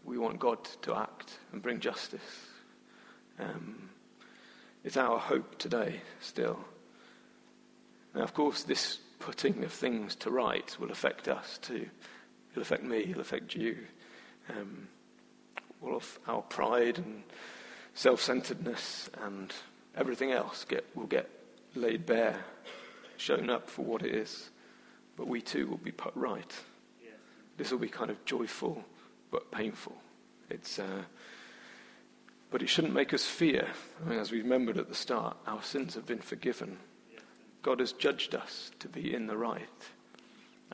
we 0.04 0.18
want 0.18 0.38
God 0.38 0.62
to 0.82 0.94
act 0.94 1.38
and 1.52 1.62
bring 1.62 1.80
justice. 1.80 2.20
Um, 3.38 3.88
it's 4.84 4.98
our 4.98 5.18
hope 5.18 5.58
today 5.58 6.02
still. 6.20 6.58
Now, 8.14 8.22
of 8.22 8.34
course, 8.34 8.64
this 8.64 8.98
putting 9.18 9.64
of 9.64 9.72
things 9.72 10.14
to 10.16 10.30
right 10.30 10.76
will 10.78 10.90
affect 10.90 11.26
us 11.26 11.58
too. 11.58 11.88
It'll 12.50 12.62
affect 12.62 12.84
me, 12.84 12.98
it'll 12.98 13.22
affect 13.22 13.54
you. 13.54 13.78
Um, 14.50 14.88
all 15.84 15.96
of 15.96 16.18
our 16.26 16.42
pride 16.42 16.98
and 16.98 17.22
self 17.94 18.20
centeredness 18.20 19.10
and 19.22 19.52
everything 19.96 20.32
else 20.32 20.64
get, 20.64 20.84
will 20.94 21.06
get 21.06 21.28
laid 21.74 22.06
bare, 22.06 22.44
shown 23.16 23.50
up 23.50 23.68
for 23.68 23.84
what 23.84 24.02
it 24.02 24.14
is. 24.14 24.50
But 25.16 25.28
we 25.28 25.40
too 25.40 25.66
will 25.68 25.76
be 25.76 25.92
put 25.92 26.14
right. 26.16 26.52
Yeah. 27.02 27.10
This 27.56 27.70
will 27.70 27.78
be 27.78 27.88
kind 27.88 28.10
of 28.10 28.24
joyful 28.24 28.84
but 29.30 29.50
painful. 29.50 29.96
It's, 30.50 30.78
uh, 30.78 31.02
but 32.50 32.62
it 32.62 32.68
shouldn't 32.68 32.94
make 32.94 33.14
us 33.14 33.24
fear. 33.24 33.68
I 34.04 34.08
mean, 34.08 34.18
as 34.18 34.30
we 34.30 34.42
remembered 34.42 34.78
at 34.78 34.88
the 34.88 34.94
start, 34.94 35.36
our 35.46 35.62
sins 35.62 35.94
have 35.94 36.06
been 36.06 36.20
forgiven. 36.20 36.78
God 37.62 37.80
has 37.80 37.92
judged 37.92 38.34
us 38.34 38.70
to 38.80 38.88
be 38.88 39.14
in 39.14 39.26
the 39.26 39.38
right. 39.38 39.68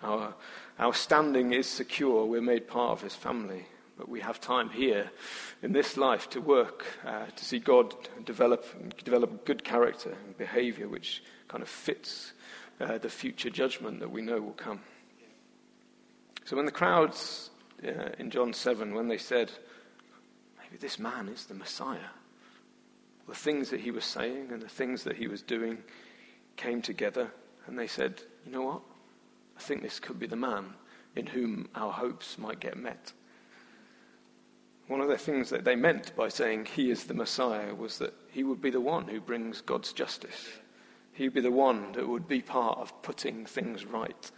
Our, 0.02 0.34
our 0.78 0.92
standing 0.92 1.52
is 1.52 1.68
secure. 1.68 2.26
We're 2.26 2.40
made 2.40 2.66
part 2.66 2.90
of 2.90 3.02
his 3.02 3.14
family. 3.14 3.66
But 4.00 4.08
we 4.08 4.20
have 4.20 4.40
time 4.40 4.70
here 4.70 5.10
in 5.60 5.72
this 5.72 5.98
life 5.98 6.30
to 6.30 6.40
work, 6.40 6.86
uh, 7.04 7.26
to 7.36 7.44
see 7.44 7.58
God 7.58 7.94
develop, 8.24 8.64
develop 9.04 9.44
good 9.44 9.62
character 9.62 10.16
and 10.24 10.38
behavior 10.38 10.88
which 10.88 11.22
kind 11.48 11.62
of 11.62 11.68
fits 11.68 12.32
uh, 12.80 12.96
the 12.96 13.10
future 13.10 13.50
judgment 13.50 14.00
that 14.00 14.10
we 14.10 14.22
know 14.22 14.40
will 14.40 14.52
come. 14.52 14.80
So 16.46 16.56
when 16.56 16.64
the 16.64 16.72
crowds 16.72 17.50
uh, 17.86 18.12
in 18.18 18.30
John 18.30 18.54
7, 18.54 18.94
when 18.94 19.08
they 19.08 19.18
said, 19.18 19.52
maybe 20.58 20.78
this 20.78 20.98
man 20.98 21.28
is 21.28 21.44
the 21.44 21.52
Messiah, 21.52 22.08
the 23.28 23.34
things 23.34 23.68
that 23.68 23.80
he 23.80 23.90
was 23.90 24.06
saying 24.06 24.50
and 24.50 24.62
the 24.62 24.68
things 24.68 25.04
that 25.04 25.16
he 25.16 25.28
was 25.28 25.42
doing 25.42 25.76
came 26.56 26.80
together 26.80 27.30
and 27.66 27.78
they 27.78 27.86
said, 27.86 28.22
you 28.46 28.52
know 28.52 28.62
what? 28.62 28.80
I 29.58 29.60
think 29.60 29.82
this 29.82 30.00
could 30.00 30.18
be 30.18 30.26
the 30.26 30.36
man 30.36 30.72
in 31.14 31.26
whom 31.26 31.68
our 31.74 31.92
hopes 31.92 32.38
might 32.38 32.60
get 32.60 32.78
met. 32.78 33.12
One 34.90 35.00
of 35.00 35.06
the 35.06 35.18
things 35.18 35.50
that 35.50 35.62
they 35.62 35.76
meant 35.76 36.16
by 36.16 36.26
saying 36.30 36.64
he 36.64 36.90
is 36.90 37.04
the 37.04 37.14
Messiah 37.14 37.76
was 37.76 37.98
that 37.98 38.12
he 38.32 38.42
would 38.42 38.60
be 38.60 38.70
the 38.70 38.80
one 38.80 39.06
who 39.06 39.20
brings 39.20 39.60
God's 39.60 39.92
justice. 39.92 40.48
He 41.12 41.22
would 41.28 41.34
be 41.34 41.40
the 41.40 41.52
one 41.52 41.92
that 41.92 42.08
would 42.08 42.26
be 42.26 42.42
part 42.42 42.76
of 42.76 43.00
putting 43.00 43.46
things 43.46 43.84
right. 43.84 44.32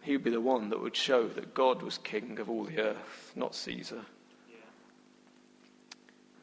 He 0.00 0.12
would 0.12 0.24
be 0.24 0.30
the 0.30 0.40
one 0.40 0.70
that 0.70 0.80
would 0.80 0.96
show 0.96 1.28
that 1.28 1.52
God 1.52 1.82
was 1.82 1.98
king 1.98 2.38
of 2.38 2.48
all 2.48 2.64
the 2.64 2.78
earth, 2.78 3.32
not 3.36 3.54
Caesar. 3.54 4.00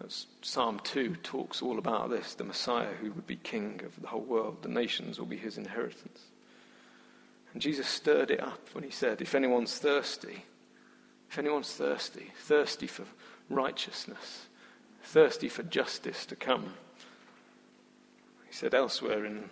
As 0.05 0.27
Psalm 0.43 0.79
2 0.83 1.15
talks 1.23 1.59
all 1.63 1.79
about 1.79 2.11
this 2.11 2.35
the 2.35 2.43
Messiah 2.43 2.93
who 3.01 3.09
would 3.13 3.25
be 3.25 3.37
king 3.37 3.81
of 3.83 3.99
the 3.99 4.09
whole 4.09 4.21
world, 4.21 4.61
the 4.61 4.69
nations 4.69 5.17
will 5.17 5.25
be 5.25 5.37
his 5.37 5.57
inheritance. 5.57 6.21
And 7.51 7.63
Jesus 7.63 7.87
stirred 7.87 8.29
it 8.29 8.43
up 8.43 8.69
when 8.73 8.83
he 8.83 8.91
said, 8.91 9.23
If 9.23 9.33
anyone's 9.33 9.79
thirsty, 9.79 10.45
if 11.33 11.39
anyone's 11.39 11.73
thirsty, 11.73 12.31
thirsty 12.37 12.85
for 12.85 13.05
righteousness, 13.49 14.45
thirsty 15.01 15.49
for 15.49 15.63
justice 15.63 16.27
to 16.27 16.35
come, 16.35 16.75
he 18.45 18.53
said 18.53 18.75
elsewhere 18.75 19.25
in 19.25 19.49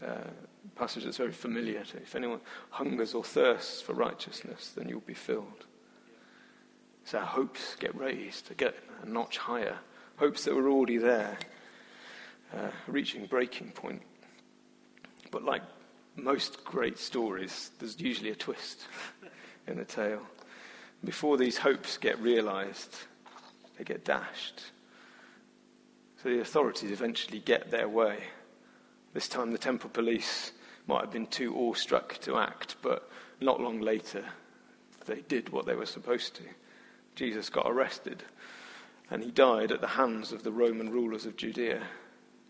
uh, 0.00 0.06
a 0.06 0.78
passage 0.78 1.02
that's 1.02 1.16
very 1.16 1.32
familiar 1.32 1.82
to 1.82 1.96
if 1.96 2.14
anyone 2.14 2.38
hungers 2.70 3.12
or 3.12 3.24
thirsts 3.24 3.82
for 3.82 3.92
righteousness, 3.92 4.70
then 4.76 4.88
you'll 4.88 5.00
be 5.00 5.14
filled. 5.14 5.66
So 7.06 7.18
our 7.18 7.26
hopes 7.26 7.74
get 7.74 7.92
raised 7.96 8.46
to 8.46 8.54
get 8.54 8.76
a 9.02 9.08
notch 9.08 9.38
higher. 9.38 9.78
Hopes 10.18 10.44
that 10.44 10.54
were 10.54 10.68
already 10.68 10.98
there, 10.98 11.38
uh, 12.54 12.70
reaching 12.86 13.26
breaking 13.26 13.72
point. 13.72 14.02
But 15.32 15.42
like 15.42 15.62
most 16.14 16.64
great 16.64 17.00
stories, 17.00 17.72
there's 17.80 17.98
usually 18.00 18.30
a 18.30 18.36
twist 18.36 18.82
in 19.66 19.76
the 19.76 19.84
tale. 19.84 20.22
Before 21.04 21.36
these 21.36 21.58
hopes 21.58 21.98
get 21.98 22.18
realized, 22.20 22.96
they 23.78 23.84
get 23.84 24.04
dashed. 24.04 24.62
So 26.22 26.30
the 26.30 26.40
authorities 26.40 26.90
eventually 26.90 27.38
get 27.38 27.70
their 27.70 27.88
way. 27.88 28.24
This 29.12 29.28
time 29.28 29.52
the 29.52 29.58
temple 29.58 29.90
police 29.90 30.52
might 30.86 31.02
have 31.02 31.12
been 31.12 31.26
too 31.26 31.54
awestruck 31.54 32.18
to 32.22 32.38
act, 32.38 32.76
but 32.82 33.08
not 33.40 33.60
long 33.60 33.80
later 33.80 34.24
they 35.06 35.20
did 35.22 35.50
what 35.50 35.66
they 35.66 35.74
were 35.74 35.86
supposed 35.86 36.34
to. 36.36 36.42
Jesus 37.14 37.48
got 37.48 37.70
arrested 37.70 38.24
and 39.10 39.22
he 39.22 39.30
died 39.30 39.70
at 39.70 39.80
the 39.80 39.86
hands 39.86 40.32
of 40.32 40.42
the 40.42 40.52
Roman 40.52 40.90
rulers 40.90 41.26
of 41.26 41.36
Judea. 41.36 41.82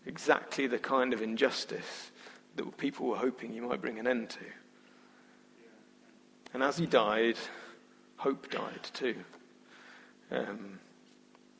Exactly 0.05 0.67
the 0.67 0.79
kind 0.79 1.13
of 1.13 1.21
injustice 1.21 2.11
that 2.55 2.77
people 2.77 3.07
were 3.07 3.17
hoping 3.17 3.53
he 3.53 3.59
might 3.59 3.81
bring 3.81 3.99
an 3.99 4.07
end 4.07 4.31
to. 4.31 4.45
And 6.53 6.63
as 6.63 6.77
he 6.77 6.87
died, 6.87 7.37
hope 8.17 8.49
died 8.49 8.83
too. 8.93 9.15
Um, 10.31 10.79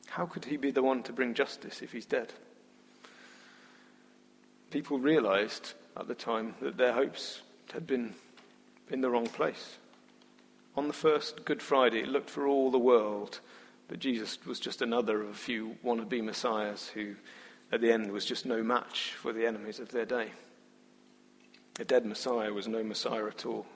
how 0.08 0.26
could 0.26 0.44
he 0.44 0.56
be 0.56 0.70
the 0.70 0.82
one 0.82 1.02
to 1.04 1.12
bring 1.12 1.34
justice 1.34 1.82
if 1.82 1.92
he's 1.92 2.06
dead? 2.06 2.32
People 4.70 4.98
realized 4.98 5.72
at 5.96 6.08
the 6.08 6.14
time 6.14 6.54
that 6.60 6.76
their 6.76 6.92
hopes 6.92 7.40
had 7.72 7.86
been 7.86 8.14
in 8.90 9.00
the 9.00 9.10
wrong 9.10 9.26
place. 9.26 9.78
On 10.76 10.86
the 10.86 10.94
first 10.94 11.44
Good 11.44 11.62
Friday, 11.62 12.00
it 12.00 12.08
looked 12.08 12.30
for 12.30 12.46
all 12.46 12.70
the 12.70 12.78
world 12.78 13.40
that 13.88 13.98
Jesus 13.98 14.38
was 14.46 14.60
just 14.60 14.82
another 14.82 15.22
of 15.22 15.30
a 15.30 15.34
few 15.34 15.76
wannabe 15.84 16.22
messiahs 16.22 16.88
who, 16.88 17.14
at 17.72 17.80
the 17.80 17.90
end, 17.90 18.12
was 18.12 18.24
just 18.24 18.46
no 18.46 18.62
match 18.62 19.14
for 19.14 19.32
the 19.32 19.46
enemies 19.46 19.80
of 19.80 19.90
their 19.90 20.04
day. 20.04 20.30
A 21.80 21.84
dead 21.84 22.04
Messiah 22.04 22.52
was 22.52 22.68
no 22.68 22.82
Messiah 22.82 23.26
at 23.26 23.46
all. 23.46 23.66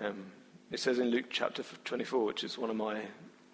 Um, 0.00 0.26
it 0.70 0.80
says 0.80 0.98
in 0.98 1.10
Luke 1.10 1.26
chapter 1.30 1.62
24, 1.84 2.24
which 2.24 2.44
is 2.44 2.58
one 2.58 2.70
of 2.70 2.76
my 2.76 3.02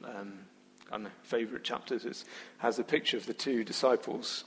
um, 0.04 1.08
favourite 1.22 1.64
chapters, 1.64 2.04
it 2.04 2.24
has 2.58 2.78
a 2.78 2.84
picture 2.84 3.16
of 3.16 3.26
the 3.26 3.34
two 3.34 3.64
disciples 3.64 4.44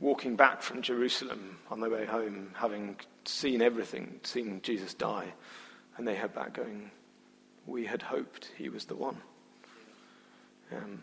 walking 0.00 0.34
back 0.34 0.62
from 0.62 0.82
Jerusalem 0.82 1.58
on 1.70 1.80
their 1.80 1.90
way 1.90 2.06
home, 2.06 2.50
having 2.54 2.96
seen 3.24 3.62
everything, 3.62 4.18
seen 4.22 4.60
Jesus 4.62 4.94
die, 4.94 5.32
and 5.96 6.08
they 6.08 6.14
head 6.14 6.34
back 6.34 6.54
going, 6.54 6.90
We 7.66 7.84
had 7.84 8.02
hoped 8.02 8.50
he 8.56 8.68
was 8.68 8.86
the 8.86 8.96
one. 8.96 9.18
Um, 10.74 11.00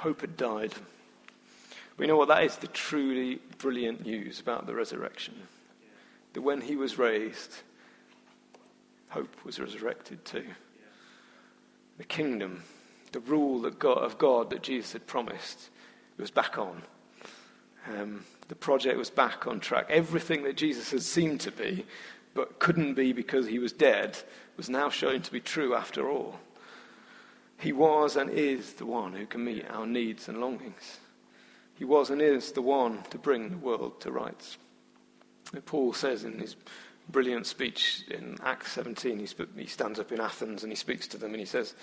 hope 0.00 0.20
had 0.22 0.36
died. 0.36 0.74
We 1.96 2.06
know 2.06 2.16
what 2.16 2.28
that 2.28 2.44
is 2.44 2.56
the 2.56 2.66
truly 2.66 3.40
brilliant 3.58 4.04
news 4.04 4.40
about 4.40 4.66
the 4.66 4.74
resurrection. 4.74 5.34
That 6.32 6.42
when 6.42 6.60
he 6.60 6.76
was 6.76 6.98
raised, 6.98 7.62
hope 9.16 9.44
was 9.44 9.58
resurrected 9.58 10.22
too. 10.26 10.44
The 11.96 12.04
kingdom, 12.04 12.62
the 13.12 13.20
rule 13.20 13.62
that 13.62 13.78
God, 13.78 13.98
of 13.98 14.18
God 14.18 14.50
that 14.50 14.62
Jesus 14.62 14.92
had 14.92 15.06
promised, 15.06 15.70
was 16.18 16.30
back 16.30 16.58
on. 16.58 16.82
Um, 17.88 18.24
the 18.48 18.54
project 18.54 18.98
was 18.98 19.08
back 19.08 19.46
on 19.46 19.58
track. 19.58 19.86
Everything 19.88 20.42
that 20.42 20.58
Jesus 20.58 20.90
had 20.90 21.00
seemed 21.00 21.40
to 21.40 21.50
be, 21.50 21.86
but 22.34 22.58
couldn't 22.58 22.92
be 22.92 23.14
because 23.14 23.46
he 23.46 23.58
was 23.58 23.72
dead, 23.72 24.18
was 24.58 24.68
now 24.68 24.90
shown 24.90 25.22
to 25.22 25.32
be 25.32 25.40
true 25.40 25.74
after 25.74 26.10
all. 26.10 26.38
He 27.58 27.72
was 27.72 28.16
and 28.16 28.28
is 28.28 28.74
the 28.74 28.84
one 28.84 29.14
who 29.14 29.24
can 29.24 29.42
meet 29.42 29.64
our 29.70 29.86
needs 29.86 30.28
and 30.28 30.42
longings. 30.42 30.98
He 31.74 31.86
was 31.86 32.10
and 32.10 32.20
is 32.20 32.52
the 32.52 32.60
one 32.60 33.02
to 33.10 33.16
bring 33.16 33.48
the 33.48 33.56
world 33.56 33.98
to 34.02 34.10
rights. 34.10 34.58
Paul 35.64 35.94
says 35.94 36.24
in 36.24 36.38
his 36.38 36.56
brilliant 37.08 37.46
speech 37.46 38.04
in 38.10 38.36
Acts 38.42 38.72
17, 38.72 39.18
he 39.56 39.66
stands 39.66 39.98
up 39.98 40.12
in 40.12 40.20
Athens 40.20 40.62
and 40.62 40.72
he 40.72 40.76
speaks 40.76 41.06
to 41.08 41.18
them 41.18 41.30
and 41.30 41.40
he 41.40 41.46
says, 41.46 41.74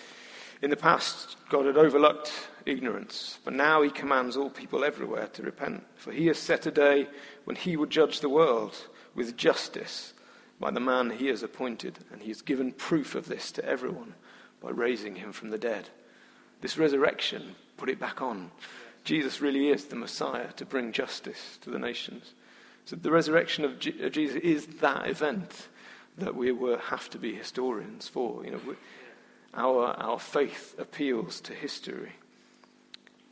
In 0.62 0.70
the 0.70 0.78
past, 0.78 1.38
God 1.50 1.66
had 1.66 1.78
overlooked 1.78 2.32
ignorance, 2.66 3.40
but 3.44 3.54
now 3.54 3.82
he 3.82 3.90
commands 3.90 4.38
all 4.38 4.50
people 4.50 4.84
everywhere 4.84 5.28
to 5.28 5.44
repent. 5.44 5.84
For 5.96 6.12
he 6.12 6.28
has 6.28 6.38
set 6.38 6.66
a 6.66 6.72
day 6.72 7.08
when 7.46 7.56
he 7.56 7.78
will 7.78 7.86
judge 7.86 8.20
the 8.20 8.30
world 8.30 8.76
with 9.16 9.38
justice 9.38 10.14
by 10.60 10.72
the 10.72 10.80
man 10.80 11.10
he 11.10 11.28
has 11.28 11.44
appointed, 11.44 12.00
and 12.12 12.22
he 12.22 12.30
has 12.30 12.42
given 12.42 12.72
proof 12.72 13.16
of 13.16 13.28
this 13.28 13.52
to 13.52 13.66
everyone 13.66 14.14
by 14.62 14.70
raising 14.70 15.16
him 15.16 15.34
from 15.34 15.50
the 15.50 15.58
dead. 15.58 15.90
This 16.62 16.78
resurrection 16.78 17.56
put 17.76 17.90
it 17.90 18.00
back 18.00 18.22
on. 18.22 18.52
Jesus 19.04 19.42
really 19.42 19.70
is 19.70 19.86
the 19.86 19.98
Messiah 19.98 20.54
to 20.54 20.66
bring 20.66 20.94
justice 20.94 21.58
to 21.62 21.70
the 21.70 21.80
nations. 21.80 22.34
So 22.86 22.96
the 22.96 23.12
resurrection 23.12 23.64
of 23.66 23.80
Jesus 23.80 24.36
is 24.36 24.66
that 24.82 25.08
event 25.08 25.68
that 26.18 26.36
we 26.36 26.48
have 26.90 27.10
to 27.12 27.18
be 27.18 27.34
historians 27.34 28.08
for. 28.08 28.46
You 28.46 28.52
know, 28.52 28.60
our, 29.54 29.94
our 29.94 30.20
faith 30.20 30.76
appeals 30.78 31.40
to 31.42 31.54
history. 31.54 32.14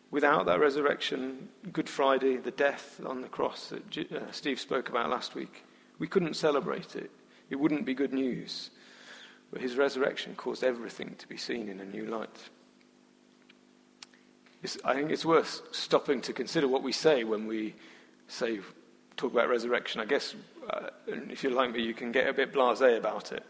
Without 0.10 0.46
that 0.46 0.60
resurrection, 0.60 1.50
Good 1.72 1.90
Friday, 1.90 2.38
the 2.38 2.52
death 2.52 3.00
on 3.06 3.22
the 3.22 3.28
cross 3.28 3.70
that 3.70 4.12
uh, 4.12 4.32
Steve 4.32 4.60
spoke 4.60 4.90
about 4.90 5.10
last 5.10 5.36
week, 5.36 5.64
we 6.00 6.08
couldn't 6.08 6.36
celebrate 6.36 6.96
it. 6.96 7.12
It 7.50 7.56
wouldn't 7.56 7.86
be 7.86 7.94
good 7.94 8.14
news. 8.14 8.72
But 9.52 9.62
his 9.62 9.76
resurrection 9.76 10.36
caused 10.36 10.64
everything 10.64 11.16
to 11.18 11.28
be 11.28 11.38
seen 11.38 11.70
in 11.70 11.80
a 11.80 11.86
new 11.86 12.06
light. 12.06 12.50
It's, 14.64 14.78
I 14.84 14.94
think 14.94 15.12
it's 15.12 15.26
worth 15.26 15.62
stopping 15.72 16.22
to 16.22 16.34
consider 16.34 16.68
what 16.68 16.84
we 16.84 16.92
say 16.92 17.24
when 17.24 17.48
we 17.48 17.76
say, 18.28 18.60
talk 19.18 19.32
about 19.32 19.50
resurrection. 19.50 20.02
I 20.02 20.06
guess, 20.06 20.36
uh, 20.70 20.88
if 21.08 21.44
you're 21.44 21.54
like 21.54 21.74
me, 21.74 21.82
you 21.82 21.94
can 21.94 22.12
get 22.12 22.28
a 22.28 22.34
bit 22.34 22.54
blasé 22.54 22.98
about 22.98 23.32
it. 23.32 23.46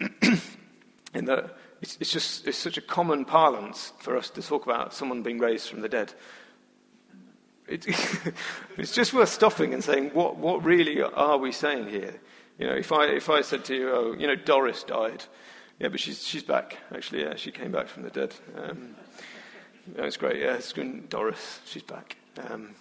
in 1.14 1.24
that 1.24 1.56
it's, 1.80 1.96
it's 2.00 2.12
just 2.12 2.46
it's 2.46 2.58
such 2.58 2.76
a 2.76 2.80
common 2.80 3.24
parlance 3.24 3.92
for 4.00 4.16
us 4.16 4.30
to 4.30 4.42
talk 4.42 4.64
about 4.64 4.94
someone 4.94 5.22
being 5.22 5.38
raised 5.38 5.68
from 5.68 5.80
the 5.80 5.88
dead. 5.88 6.12
It, 7.66 7.86
it's 8.78 8.92
just 8.92 9.12
worth 9.12 9.28
stopping 9.28 9.74
and 9.74 9.84
saying, 9.84 10.10
what, 10.10 10.36
what 10.36 10.64
really 10.64 11.02
are 11.02 11.38
we 11.38 11.52
saying 11.52 11.88
here? 11.88 12.14
You 12.58 12.66
know, 12.66 12.74
if 12.74 12.92
I, 12.92 13.06
if 13.06 13.30
I 13.30 13.42
said 13.42 13.64
to 13.66 13.74
you, 13.74 13.90
oh, 13.90 14.12
you 14.14 14.26
know, 14.26 14.34
Doris 14.34 14.82
died, 14.82 15.24
yeah, 15.78 15.88
but 15.88 16.00
she's, 16.00 16.26
she's 16.26 16.42
back. 16.42 16.78
Actually, 16.92 17.22
yeah, 17.22 17.36
she 17.36 17.52
came 17.52 17.70
back 17.70 17.86
from 17.86 18.02
the 18.02 18.10
dead. 18.10 18.34
Um, 18.56 18.96
it's 19.96 20.16
great. 20.16 20.40
Yeah, 20.40 20.54
it's 20.54 20.72
good. 20.72 21.08
Doris, 21.08 21.60
she's 21.66 21.82
back. 21.82 22.16
Um, 22.48 22.74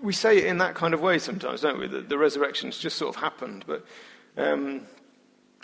we 0.00 0.12
say 0.12 0.38
it 0.38 0.44
in 0.44 0.58
that 0.58 0.74
kind 0.74 0.94
of 0.94 1.00
way 1.00 1.18
sometimes, 1.18 1.60
don't 1.60 1.78
we? 1.78 1.86
That 1.86 2.08
the 2.08 2.18
resurrection's 2.18 2.78
just 2.78 2.96
sort 2.96 3.14
of 3.14 3.22
happened, 3.22 3.64
but 3.66 3.84
um, 4.36 4.86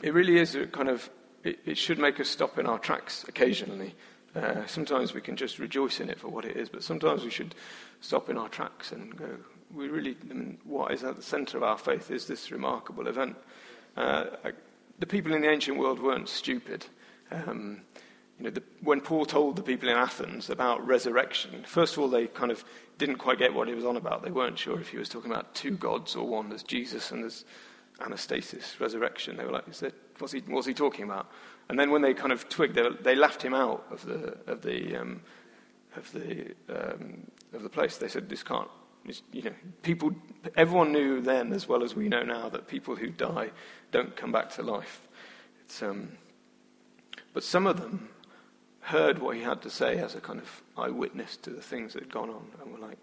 it 0.02 0.14
really 0.14 0.38
is 0.38 0.54
a 0.54 0.66
kind 0.66 0.88
of. 0.88 1.08
It, 1.44 1.60
it, 1.64 1.78
should 1.78 2.00
make 2.00 2.18
us 2.18 2.28
stop 2.28 2.58
in 2.58 2.66
our 2.66 2.80
tracks 2.80 3.24
occasionally. 3.28 3.94
Uh, 4.34 4.66
sometimes 4.66 5.14
we 5.14 5.20
can 5.20 5.36
just 5.36 5.60
rejoice 5.60 6.00
in 6.00 6.10
it 6.10 6.18
for 6.18 6.28
what 6.28 6.44
it 6.44 6.56
is, 6.56 6.68
but 6.68 6.82
sometimes 6.82 7.22
we 7.22 7.30
should 7.30 7.54
stop 8.00 8.28
in 8.28 8.36
our 8.36 8.48
tracks 8.48 8.90
and 8.90 9.16
go, 9.16 9.36
we 9.72 9.88
really, 9.88 10.16
I 10.30 10.34
mean, 10.34 10.58
what 10.64 10.92
is 10.92 11.04
at 11.04 11.16
the 11.16 11.22
center 11.22 11.56
of 11.56 11.62
our 11.62 11.78
faith 11.78 12.10
is 12.10 12.26
this 12.26 12.50
remarkable 12.50 13.06
event. 13.06 13.36
Uh, 13.96 14.24
the 14.98 15.06
people 15.06 15.32
in 15.32 15.42
the 15.42 15.48
ancient 15.48 15.78
world 15.78 16.00
weren't 16.00 16.28
stupid. 16.28 16.86
Um, 17.30 17.82
you 18.38 18.44
know, 18.44 18.50
the, 18.50 18.62
when 18.82 19.00
Paul 19.00 19.26
told 19.26 19.56
the 19.56 19.62
people 19.62 19.88
in 19.88 19.96
Athens 19.96 20.48
about 20.48 20.86
resurrection, 20.86 21.64
first 21.66 21.94
of 21.94 21.98
all, 21.98 22.08
they 22.08 22.28
kind 22.28 22.52
of 22.52 22.64
didn't 22.96 23.16
quite 23.16 23.38
get 23.38 23.52
what 23.52 23.66
he 23.68 23.74
was 23.74 23.84
on 23.84 23.96
about. 23.96 24.22
They 24.22 24.30
weren't 24.30 24.58
sure 24.58 24.80
if 24.80 24.88
he 24.88 24.96
was 24.96 25.08
talking 25.08 25.30
about 25.30 25.54
two 25.54 25.72
gods 25.72 26.14
or 26.14 26.26
one. 26.26 26.48
There's 26.48 26.62
Jesus 26.62 27.10
and 27.10 27.24
there's 27.24 27.44
anastasis, 28.00 28.78
resurrection. 28.78 29.36
They 29.36 29.44
were 29.44 29.52
like, 29.52 29.68
is 29.68 29.80
that, 29.80 29.94
what's, 30.18 30.32
he, 30.32 30.40
what's 30.46 30.66
he 30.66 30.74
talking 30.74 31.04
about? 31.04 31.30
And 31.68 31.78
then 31.78 31.90
when 31.90 32.02
they 32.02 32.14
kind 32.14 32.32
of 32.32 32.48
twigged, 32.48 32.76
they, 32.76 32.88
they 33.02 33.14
laughed 33.16 33.42
him 33.42 33.54
out 33.54 33.84
of 33.90 34.06
the, 34.06 34.38
of 34.46 34.62
the, 34.62 34.96
um, 34.96 35.20
of 35.96 36.12
the, 36.12 36.54
um, 36.68 37.26
of 37.52 37.62
the 37.62 37.68
place. 37.68 37.96
They 37.96 38.08
said, 38.08 38.28
this 38.28 38.44
can't 38.44 38.68
you 39.32 39.42
know, 39.42 39.54
people, 39.82 40.12
everyone 40.56 40.92
knew 40.92 41.20
then 41.20 41.52
as 41.52 41.68
well 41.68 41.82
as 41.82 41.94
we 41.94 42.08
know 42.08 42.22
now 42.22 42.48
that 42.48 42.68
people 42.68 42.96
who 42.96 43.08
die 43.08 43.50
don't 43.90 44.14
come 44.16 44.32
back 44.32 44.50
to 44.50 44.62
life. 44.62 45.08
Um, 45.82 46.12
but 47.32 47.42
some 47.42 47.66
of 47.66 47.80
them 47.80 48.08
heard 48.88 49.18
what 49.18 49.36
he 49.36 49.42
had 49.42 49.60
to 49.62 49.70
say 49.70 49.98
as 49.98 50.14
a 50.14 50.20
kind 50.20 50.40
of 50.40 50.62
eyewitness 50.76 51.36
to 51.38 51.50
the 51.50 51.60
things 51.60 51.92
that 51.92 52.02
had 52.02 52.12
gone 52.12 52.30
on, 52.30 52.44
and 52.60 52.72
were 52.72 52.86
like, 52.86 52.98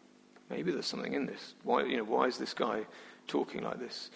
maybe 0.50 0.72
there's 0.72 0.88
something 0.88 1.14
in 1.14 1.26
this. 1.26 1.54
Why, 1.64 1.84
you 1.84 1.98
know, 1.98 2.04
why 2.04 2.26
is 2.26 2.38
this 2.38 2.54
guy 2.54 2.86
talking 3.28 3.64
like 3.64 3.80
this? 3.80 4.10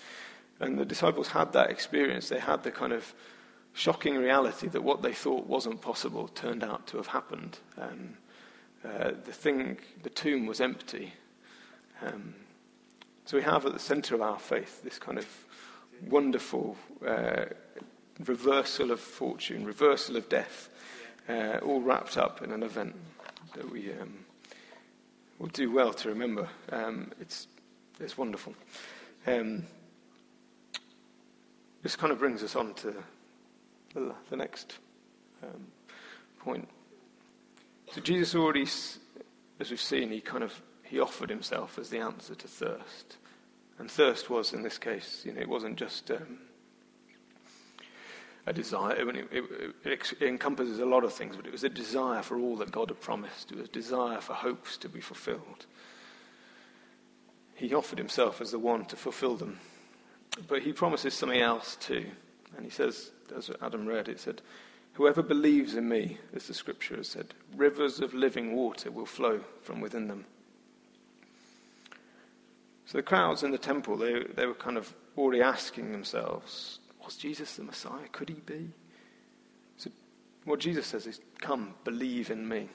And 0.60 0.78
the 0.78 0.86
disciples 0.86 1.30
had 1.30 1.54
that 1.54 1.70
experience. 1.70 2.28
They 2.28 2.40
had 2.40 2.64
the 2.64 2.72
kind 2.72 2.92
of 2.92 3.14
shocking 3.74 4.18
reality 4.18 4.68
that 4.68 4.84
what 4.84 5.02
they 5.02 5.14
thought 5.14 5.46
wasn't 5.46 5.82
possible 5.82 6.28
turned 6.30 6.64
out 6.64 6.88
to 6.88 6.98
have 6.98 7.08
happened. 7.08 7.60
Um, 7.78 8.18
uh, 8.84 9.12
the 9.26 9.32
thing, 9.32 9.78
the 10.04 10.10
tomb 10.10 10.46
was 10.48 10.60
empty, 10.62 11.14
um, 12.02 12.34
so 13.26 13.38
we 13.38 13.44
have 13.44 13.66
at 13.66 13.74
the 13.74 13.80
center 13.80 14.16
of 14.16 14.22
our 14.22 14.40
faith 14.40 14.82
this 14.84 14.98
kind 14.98 15.20
of 15.20 15.28
wonderful 16.08 16.76
uh, 17.06 17.46
reversal 18.26 18.90
of 18.90 19.00
fortune, 19.00 19.66
reversal 19.66 20.18
of 20.18 20.28
death, 20.30 20.70
uh, 21.30 21.60
all 21.64 21.82
wrapped 21.82 22.18
up 22.18 22.42
in 22.42 22.52
an 22.52 22.64
event 22.64 22.96
that 23.56 23.70
we 23.70 23.92
um, 23.94 24.26
will 25.38 25.48
do 25.48 25.72
well 25.72 25.94
to 25.94 26.10
remember. 26.10 26.50
Um, 26.72 27.12
it's, 27.22 27.48
it's 28.00 28.18
wonderful. 28.18 28.56
Um, 29.28 29.64
this 31.84 31.96
kind 31.96 32.12
of 32.12 32.20
brings 32.20 32.44
us 32.44 32.56
on 32.56 32.74
to 32.76 32.94
the, 33.94 34.14
the 34.30 34.36
next 34.36 34.78
um, 35.44 35.68
point. 36.40 36.68
So 37.94 38.02
Jesus 38.02 38.36
already, 38.36 38.64
as 39.60 39.70
we've 39.70 39.80
seen, 39.80 40.10
he 40.10 40.22
kind 40.22 40.44
of 40.44 40.62
he 40.84 41.00
offered 41.00 41.30
himself 41.30 41.78
as 41.78 41.90
the 41.90 42.00
answer 42.00 42.34
to 42.36 42.48
thirst. 42.48 43.18
And 43.78 43.90
thirst 43.90 44.30
was, 44.30 44.54
in 44.54 44.64
this 44.64 44.78
case, 44.78 45.22
you 45.24 45.32
know, 45.32 45.40
it 45.40 45.48
wasn't 45.48 45.78
just 45.78 46.10
um, 46.12 46.40
a 48.46 48.54
desire. 48.54 48.96
It, 49.10 49.28
it, 49.32 50.14
it, 50.20 50.22
encompasses 50.22 50.80
a 50.80 50.86
lot 50.86 51.04
of 51.04 51.14
things, 51.14 51.36
but 51.36 51.46
it 51.46 51.52
was 51.52 51.64
a 51.64 51.70
desire 51.70 52.22
for 52.22 52.38
all 52.40 52.56
that 52.58 52.72
God 52.72 52.90
had 52.90 53.02
promised. 53.02 53.52
It 53.52 53.58
was 53.58 53.68
a 53.68 53.72
desire 53.72 54.22
for 54.22 54.34
hopes 54.34 54.78
to 54.78 54.90
be 54.90 55.02
fulfilled. 55.02 55.66
He 57.56 57.74
offered 57.74 58.00
himself 58.00 58.42
as 58.42 58.52
the 58.52 58.60
one 58.60 58.86
to 58.86 58.96
fulfill 58.96 59.36
them. 59.36 59.60
But 60.48 60.62
he 60.62 60.72
promises 60.72 61.14
something 61.14 61.42
else 61.42 61.76
too. 61.76 62.06
And 62.56 62.66
he 62.66 62.72
says, 62.72 63.12
as 63.36 63.52
Adam 63.62 63.86
read, 63.86 64.08
it 64.08 64.20
said, 64.20 64.42
Whoever 64.94 65.22
believes 65.22 65.76
in 65.76 65.88
me, 65.88 66.18
as 66.36 66.48
the 66.48 66.54
scripture 66.54 66.98
has 66.98 67.08
said, 67.08 67.34
rivers 67.56 68.00
of 68.00 68.14
living 68.14 68.56
water 68.56 68.92
will 68.92 69.06
flow 69.06 69.42
from 69.62 69.80
within 69.82 70.08
them. 70.08 70.26
So 72.86 72.98
the 72.98 73.04
crowds 73.04 73.44
in 73.44 73.52
the 73.52 73.58
temple, 73.58 73.98
they, 73.98 74.24
they 74.24 74.46
were 74.46 74.56
kind 74.56 74.78
of 74.78 74.94
already 75.18 75.42
asking 75.42 75.92
themselves, 75.92 76.80
was 77.10 77.18
Jesus 77.18 77.56
the 77.56 77.64
Messiah? 77.64 78.08
Could 78.12 78.30
he 78.30 78.36
be? 78.36 78.70
So 79.78 79.90
what 80.46 80.60
Jesus 80.60 80.86
says 80.86 81.08
is, 81.08 81.20
come, 81.42 81.74
believe 81.84 82.30
in 82.30 82.48
me. 82.48 82.70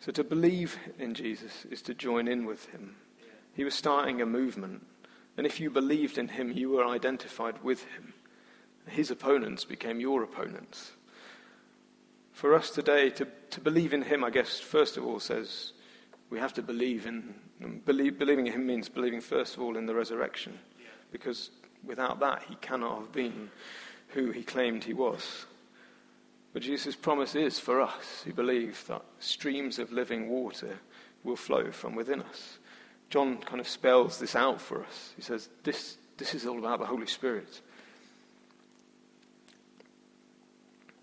So 0.00 0.10
to 0.10 0.24
believe 0.24 0.76
in 0.98 1.14
Jesus 1.14 1.66
is 1.70 1.82
to 1.82 1.94
join 1.94 2.26
in 2.26 2.44
with 2.44 2.66
him. 2.70 2.96
He 3.54 3.62
was 3.62 3.76
starting 3.76 4.20
a 4.20 4.26
movement. 4.26 4.84
And 5.36 5.46
if 5.46 5.60
you 5.60 5.70
believed 5.70 6.18
in 6.18 6.26
him, 6.26 6.50
you 6.50 6.70
were 6.70 6.84
identified 6.84 7.62
with 7.62 7.84
him. 7.84 8.12
His 8.88 9.08
opponents 9.08 9.64
became 9.64 10.00
your 10.00 10.24
opponents. 10.24 10.90
For 12.32 12.54
us 12.54 12.70
today, 12.70 13.08
to, 13.10 13.28
to 13.50 13.60
believe 13.60 13.94
in 13.94 14.02
him, 14.02 14.24
I 14.24 14.30
guess, 14.30 14.58
first 14.58 14.96
of 14.96 15.06
all, 15.06 15.20
says 15.20 15.74
we 16.28 16.40
have 16.40 16.54
to 16.54 16.62
believe 16.62 17.06
in 17.06 17.34
believe, 17.86 18.18
believing 18.18 18.48
in 18.48 18.52
him 18.52 18.66
means 18.66 18.88
believing 18.88 19.20
first 19.20 19.56
of 19.56 19.62
all 19.62 19.76
in 19.76 19.86
the 19.86 19.94
resurrection, 19.94 20.58
because 21.12 21.50
without 21.86 22.20
that 22.20 22.42
he 22.48 22.54
cannot 22.56 23.00
have 23.00 23.12
been 23.12 23.50
who 24.08 24.30
he 24.30 24.42
claimed 24.42 24.84
he 24.84 24.94
was. 24.94 25.46
But 26.52 26.62
Jesus' 26.62 26.94
promise 26.94 27.34
is 27.34 27.58
for 27.58 27.80
us 27.80 28.22
who 28.24 28.32
believe 28.32 28.84
that 28.86 29.02
streams 29.18 29.78
of 29.78 29.92
living 29.92 30.28
water 30.28 30.78
will 31.24 31.36
flow 31.36 31.72
from 31.72 31.96
within 31.96 32.22
us. 32.22 32.58
John 33.10 33.38
kind 33.38 33.60
of 33.60 33.68
spells 33.68 34.18
this 34.18 34.36
out 34.36 34.60
for 34.60 34.84
us. 34.84 35.12
He 35.16 35.22
says, 35.22 35.48
This, 35.64 35.96
this 36.16 36.34
is 36.34 36.46
all 36.46 36.58
about 36.58 36.78
the 36.78 36.86
Holy 36.86 37.06
Spirit. 37.06 37.60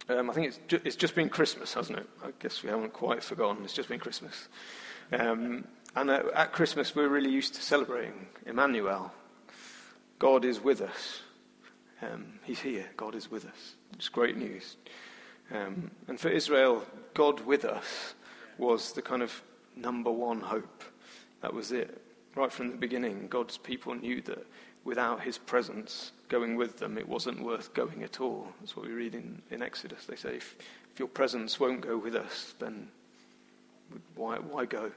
Um, 0.09 0.29
I 0.29 0.33
think 0.33 0.47
it's, 0.47 0.59
ju- 0.67 0.81
it's 0.83 0.95
just 0.95 1.15
been 1.15 1.29
Christmas, 1.29 1.73
hasn't 1.73 1.99
it? 1.99 2.09
I 2.23 2.31
guess 2.39 2.63
we 2.63 2.69
haven't 2.69 2.93
quite 2.93 3.23
forgotten. 3.23 3.63
It's 3.63 3.73
just 3.73 3.89
been 3.89 3.99
Christmas. 3.99 4.47
Um, 5.13 5.65
and 5.95 6.09
at, 6.09 6.25
at 6.33 6.51
Christmas, 6.53 6.95
we're 6.95 7.07
really 7.07 7.31
used 7.31 7.55
to 7.55 7.61
celebrating 7.61 8.27
Emmanuel. 8.45 9.13
God 10.21 10.45
is 10.45 10.61
with 10.61 10.81
us. 10.81 11.23
Um, 11.99 12.33
he's 12.43 12.59
here. 12.59 12.85
God 12.95 13.15
is 13.15 13.31
with 13.31 13.43
us. 13.43 13.73
It's 13.95 14.07
great 14.07 14.37
news. 14.37 14.77
Um, 15.51 15.89
and 16.07 16.19
for 16.19 16.29
Israel, 16.29 16.83
God 17.15 17.39
with 17.39 17.65
us 17.65 18.13
was 18.59 18.93
the 18.93 19.01
kind 19.01 19.23
of 19.23 19.41
number 19.75 20.11
one 20.11 20.39
hope. 20.39 20.83
That 21.41 21.55
was 21.55 21.71
it. 21.71 21.99
Right 22.35 22.51
from 22.51 22.69
the 22.69 22.77
beginning, 22.77 23.29
God's 23.29 23.57
people 23.57 23.95
knew 23.95 24.21
that 24.21 24.45
without 24.83 25.21
his 25.21 25.39
presence 25.39 26.11
going 26.29 26.55
with 26.55 26.77
them, 26.77 26.99
it 26.99 27.09
wasn't 27.09 27.41
worth 27.41 27.73
going 27.73 28.03
at 28.03 28.21
all. 28.21 28.47
That's 28.59 28.75
what 28.75 28.85
we 28.85 28.91
read 28.91 29.15
in, 29.15 29.41
in 29.49 29.63
Exodus. 29.63 30.05
They 30.05 30.15
say, 30.15 30.35
if, 30.35 30.55
if 30.93 30.99
your 30.99 31.07
presence 31.07 31.59
won't 31.59 31.81
go 31.81 31.97
with 31.97 32.13
us, 32.13 32.53
then 32.59 32.89
why, 34.13 34.35
why 34.35 34.65
go? 34.65 34.91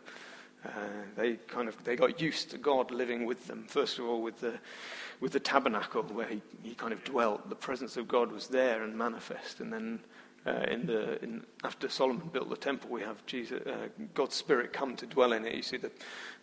Uh, 0.65 0.71
they 1.17 1.35
kind 1.47 1.69
of 1.69 1.85
they 1.85 1.95
got 1.95 2.21
used 2.21 2.51
to 2.51 2.59
God 2.59 2.91
living 2.91 3.27
with 3.27 3.47
them. 3.47 3.67
First 3.69 3.99
of 3.99 4.07
all, 4.07 4.23
with 4.23 4.41
the 4.41 4.55
with 5.21 5.33
the 5.33 5.41
tabernacle 5.41 6.03
where 6.03 6.27
he, 6.27 6.43
he 6.63 6.75
kind 6.75 6.93
of 6.93 7.05
dwelt, 7.05 7.49
the 7.49 7.55
presence 7.55 7.97
of 7.97 8.09
God 8.09 8.33
was 8.33 8.49
there 8.49 8.83
and 8.83 8.97
manifest. 8.97 9.61
And 9.61 9.73
then 9.73 10.01
uh, 10.47 10.65
in 10.71 10.87
the 10.87 11.23
in, 11.23 11.45
after 11.63 11.89
Solomon 11.89 12.29
built 12.33 12.49
the 12.49 12.57
temple, 12.57 12.91
we 12.91 13.03
have 13.03 13.25
Jesus, 13.27 13.67
uh, 13.67 13.89
God's 14.15 14.35
Spirit 14.35 14.73
come 14.73 14.97
to 14.97 15.07
dwell 15.07 15.33
in 15.35 15.45
it. 15.45 15.55
You 15.55 15.63
see 15.63 15.77
the 15.77 15.91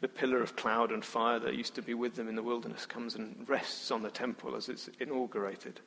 the 0.01 0.07
pillar 0.07 0.41
of 0.41 0.55
cloud 0.55 0.91
and 0.91 1.03
fire 1.03 1.39
that 1.39 1.55
used 1.55 1.73
to 1.75 1.81
be 1.81 1.95
with 1.95 2.15
them 2.15 2.27
in 2.27 2.35
the 2.35 2.43
wilderness 2.43 2.85
comes 2.85 3.15
and 3.15 3.45
rests 3.49 3.89
on 3.89 4.03
the 4.03 4.11
temple 4.11 4.55
as 4.55 4.69
it's 4.69 4.89
inaugurated. 4.99 5.81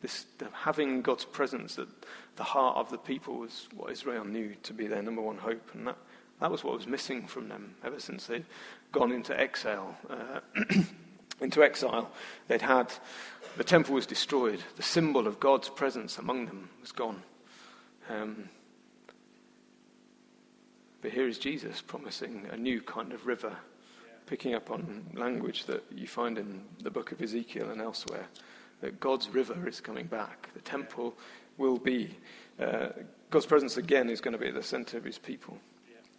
This 0.00 0.26
the, 0.38 0.48
having 0.52 1.00
God's 1.02 1.24
presence 1.24 1.78
at 1.78 1.86
the 2.34 2.42
heart 2.42 2.76
of 2.76 2.90
the 2.90 2.98
people 2.98 3.38
was 3.38 3.68
what 3.72 3.92
Israel 3.92 4.24
knew 4.24 4.56
to 4.64 4.72
be 4.72 4.88
their 4.88 5.02
number 5.02 5.22
one 5.22 5.38
hope, 5.38 5.70
and 5.74 5.86
that 5.86 5.98
that 6.40 6.50
was 6.50 6.64
what 6.64 6.76
was 6.76 6.86
missing 6.86 7.26
from 7.26 7.48
them 7.48 7.76
ever 7.84 8.00
since 8.00 8.26
they'd 8.26 8.46
gone 8.90 9.12
into 9.12 9.38
exile. 9.38 9.96
Uh, 10.08 10.40
into 11.40 11.62
exile, 11.62 12.10
they'd 12.48 12.62
had 12.62 12.92
the 13.56 13.64
temple 13.64 13.94
was 13.94 14.06
destroyed. 14.06 14.62
The 14.76 14.82
symbol 14.82 15.26
of 15.26 15.38
God's 15.38 15.68
presence 15.68 16.18
among 16.18 16.46
them 16.46 16.70
was 16.80 16.92
gone. 16.92 17.22
Um, 18.08 18.48
but 21.02 21.10
here 21.10 21.28
is 21.28 21.38
Jesus 21.38 21.80
promising 21.80 22.46
a 22.50 22.56
new 22.56 22.80
kind 22.80 23.12
of 23.12 23.26
river, 23.26 23.56
picking 24.26 24.54
up 24.54 24.70
on 24.70 25.04
language 25.14 25.64
that 25.66 25.84
you 25.94 26.06
find 26.06 26.38
in 26.38 26.62
the 26.82 26.90
book 26.90 27.12
of 27.12 27.20
Ezekiel 27.20 27.70
and 27.70 27.80
elsewhere. 27.80 28.26
That 28.80 29.00
God's 29.00 29.28
river 29.28 29.68
is 29.68 29.80
coming 29.80 30.06
back. 30.06 30.48
The 30.54 30.60
temple 30.60 31.14
will 31.58 31.78
be, 31.78 32.16
uh, 32.58 32.88
God's 33.30 33.46
presence 33.46 33.76
again 33.76 34.08
is 34.08 34.20
going 34.20 34.32
to 34.32 34.38
be 34.38 34.48
at 34.48 34.54
the 34.54 34.62
center 34.62 34.96
of 34.96 35.04
his 35.04 35.18
people. 35.18 35.58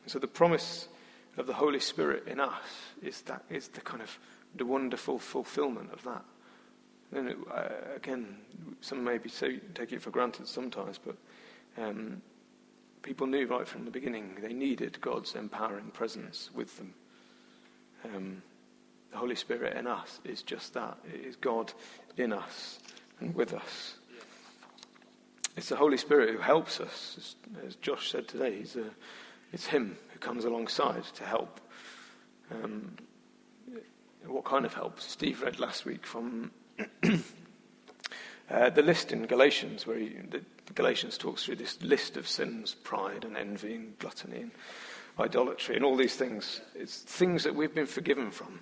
So 0.05 0.19
the 0.19 0.27
promise 0.27 0.87
of 1.37 1.47
the 1.47 1.53
Holy 1.53 1.79
Spirit 1.79 2.27
in 2.27 2.39
us 2.39 2.63
is 3.01 3.21
that 3.23 3.43
is 3.49 3.69
the 3.69 3.81
kind 3.81 4.01
of 4.01 4.17
the 4.55 4.65
wonderful 4.65 5.17
fulfillment 5.17 5.91
of 5.91 6.03
that. 6.03 6.23
And 7.15 7.29
it, 7.29 7.37
uh, 7.51 7.95
again, 7.95 8.37
some 8.81 9.03
maybe 9.03 9.29
take 9.29 9.91
it 9.91 10.01
for 10.01 10.09
granted 10.09 10.47
sometimes, 10.47 10.99
but 11.03 11.15
um, 11.77 12.21
people 13.01 13.27
knew 13.27 13.47
right 13.47 13.67
from 13.67 13.85
the 13.85 13.91
beginning 13.91 14.35
they 14.41 14.53
needed 14.53 14.99
God's 15.01 15.35
empowering 15.35 15.91
presence 15.91 16.49
with 16.53 16.77
them. 16.77 16.93
Um, 18.05 18.41
the 19.11 19.17
Holy 19.17 19.35
Spirit 19.35 19.77
in 19.77 19.87
us 19.87 20.19
is 20.23 20.41
just 20.41 20.73
that. 20.73 20.97
It 21.13 21.25
is 21.25 21.35
God 21.35 21.71
in 22.17 22.33
us 22.33 22.79
and 23.19 23.33
with 23.35 23.53
us. 23.53 23.95
It's 25.55 25.69
the 25.69 25.75
Holy 25.75 25.97
Spirit 25.97 26.31
who 26.31 26.39
helps 26.39 26.79
us, 26.79 27.35
as 27.65 27.75
Josh 27.75 28.11
said 28.11 28.27
today. 28.27 28.57
He's 28.57 28.75
a 28.75 28.85
it's 29.53 29.67
Him 29.67 29.97
who 30.11 30.19
comes 30.19 30.43
alongside 30.43 31.03
to 31.15 31.23
help. 31.23 31.61
Um, 32.51 32.95
what 34.25 34.45
kind 34.45 34.65
of 34.65 34.73
help? 34.73 34.99
Steve 34.99 35.41
read 35.41 35.59
last 35.59 35.85
week 35.85 36.05
from 36.05 36.51
uh, 38.49 38.69
the 38.69 38.81
list 38.81 39.11
in 39.11 39.25
Galatians, 39.25 39.85
where 39.85 39.97
he, 39.97 40.09
the, 40.29 40.41
Galatians 40.73 41.17
talks 41.17 41.45
through 41.45 41.57
this 41.57 41.81
list 41.83 42.17
of 42.17 42.27
sins 42.27 42.73
pride 42.73 43.25
and 43.25 43.37
envy 43.37 43.75
and 43.75 43.99
gluttony 43.99 44.41
and 44.41 44.51
idolatry 45.19 45.75
and 45.75 45.85
all 45.85 45.95
these 45.95 46.15
things. 46.15 46.61
It's 46.73 46.97
things 46.97 47.43
that 47.43 47.53
we've 47.53 47.75
been 47.75 47.85
forgiven 47.85 48.31
from, 48.31 48.61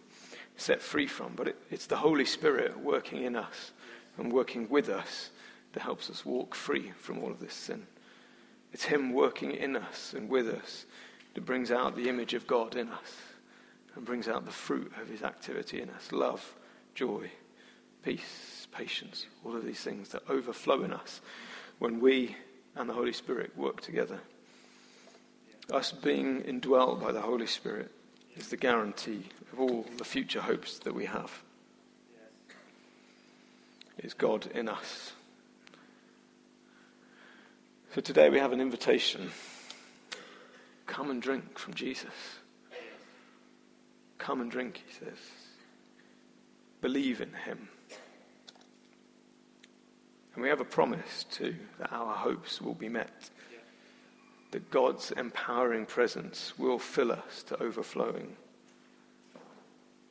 set 0.58 0.82
free 0.82 1.08
from, 1.08 1.34
but 1.36 1.48
it, 1.48 1.56
it's 1.70 1.86
the 1.86 1.98
Holy 1.98 2.26
Spirit 2.26 2.78
working 2.80 3.24
in 3.24 3.36
us 3.36 3.72
and 4.18 4.34
working 4.34 4.68
with 4.70 4.90
us 4.90 5.30
that 5.74 5.84
helps 5.84 6.10
us 6.10 6.26
walk 6.26 6.54
free 6.54 6.92
from 6.98 7.20
all 7.20 7.32
of 7.32 7.40
this 7.40 7.54
sin. 7.54 7.88
It's 8.74 8.86
Him 8.86 9.14
working 9.14 9.52
in 9.52 9.76
us 9.76 10.14
and 10.14 10.30
with 10.30 10.48
us 10.48 10.86
that 11.34 11.46
brings 11.46 11.72
out 11.72 11.96
the 11.96 12.10
image 12.10 12.34
of 12.34 12.48
God 12.48 12.76
in 12.76 12.90
us 12.90 13.16
and 13.96 14.06
brings 14.06 14.28
out 14.28 14.46
the 14.46 14.52
fruit 14.52 14.92
of 15.02 15.10
His 15.10 15.24
activity 15.24 15.82
in 15.82 15.90
us 15.90 16.12
love, 16.12 16.56
joy, 16.96 17.30
peace, 18.04 18.68
patience, 18.72 19.26
all 19.46 19.56
of 19.56 19.66
these 19.66 19.82
things 19.82 20.10
that 20.10 20.24
overflow 20.30 20.84
in 20.84 20.94
us 20.94 21.22
when 21.80 22.00
we 22.00 22.36
and 22.76 22.90
the 22.90 22.94
Holy 22.94 23.14
Spirit 23.14 23.56
work 23.58 23.82
together. 23.82 24.20
Us 25.72 25.92
being 25.92 26.42
indwelt 26.42 27.02
by 27.02 27.12
the 27.12 27.22
Holy 27.22 27.48
Spirit 27.48 27.92
is 28.36 28.50
the 28.50 28.58
guarantee 28.58 29.24
of 29.52 29.60
all 29.60 29.86
the 29.98 30.06
future 30.06 30.42
hopes 30.42 30.80
that 30.80 30.94
we 30.94 31.06
have. 31.06 31.44
It's 33.98 34.14
God 34.14 34.48
in 34.48 34.68
us. 34.68 35.14
So 37.94 38.00
today 38.00 38.30
we 38.30 38.40
have 38.40 38.54
an 38.54 38.62
invitation. 38.62 39.32
Come 40.86 41.12
and 41.12 41.22
drink 41.22 41.60
from 41.60 41.74
Jesus. 41.74 42.14
Come 44.18 44.40
and 44.40 44.50
drink, 44.50 44.82
he 44.88 44.94
says. 44.94 45.18
Believe 46.80 47.20
in 47.20 47.34
him. 47.34 47.68
And 50.34 50.42
we 50.42 50.48
have 50.48 50.62
a 50.62 50.66
promise 50.66 51.26
too 51.30 51.54
that 51.80 51.92
our 51.92 52.16
hopes 52.16 52.62
will 52.62 52.76
be 52.76 52.88
met. 52.88 53.30
That 54.52 54.72
God's 54.72 55.12
empowering 55.12 55.86
presence 55.86 56.58
will 56.58 56.80
fill 56.80 57.12
us 57.12 57.44
to 57.48 57.62
overflowing. 57.62 58.38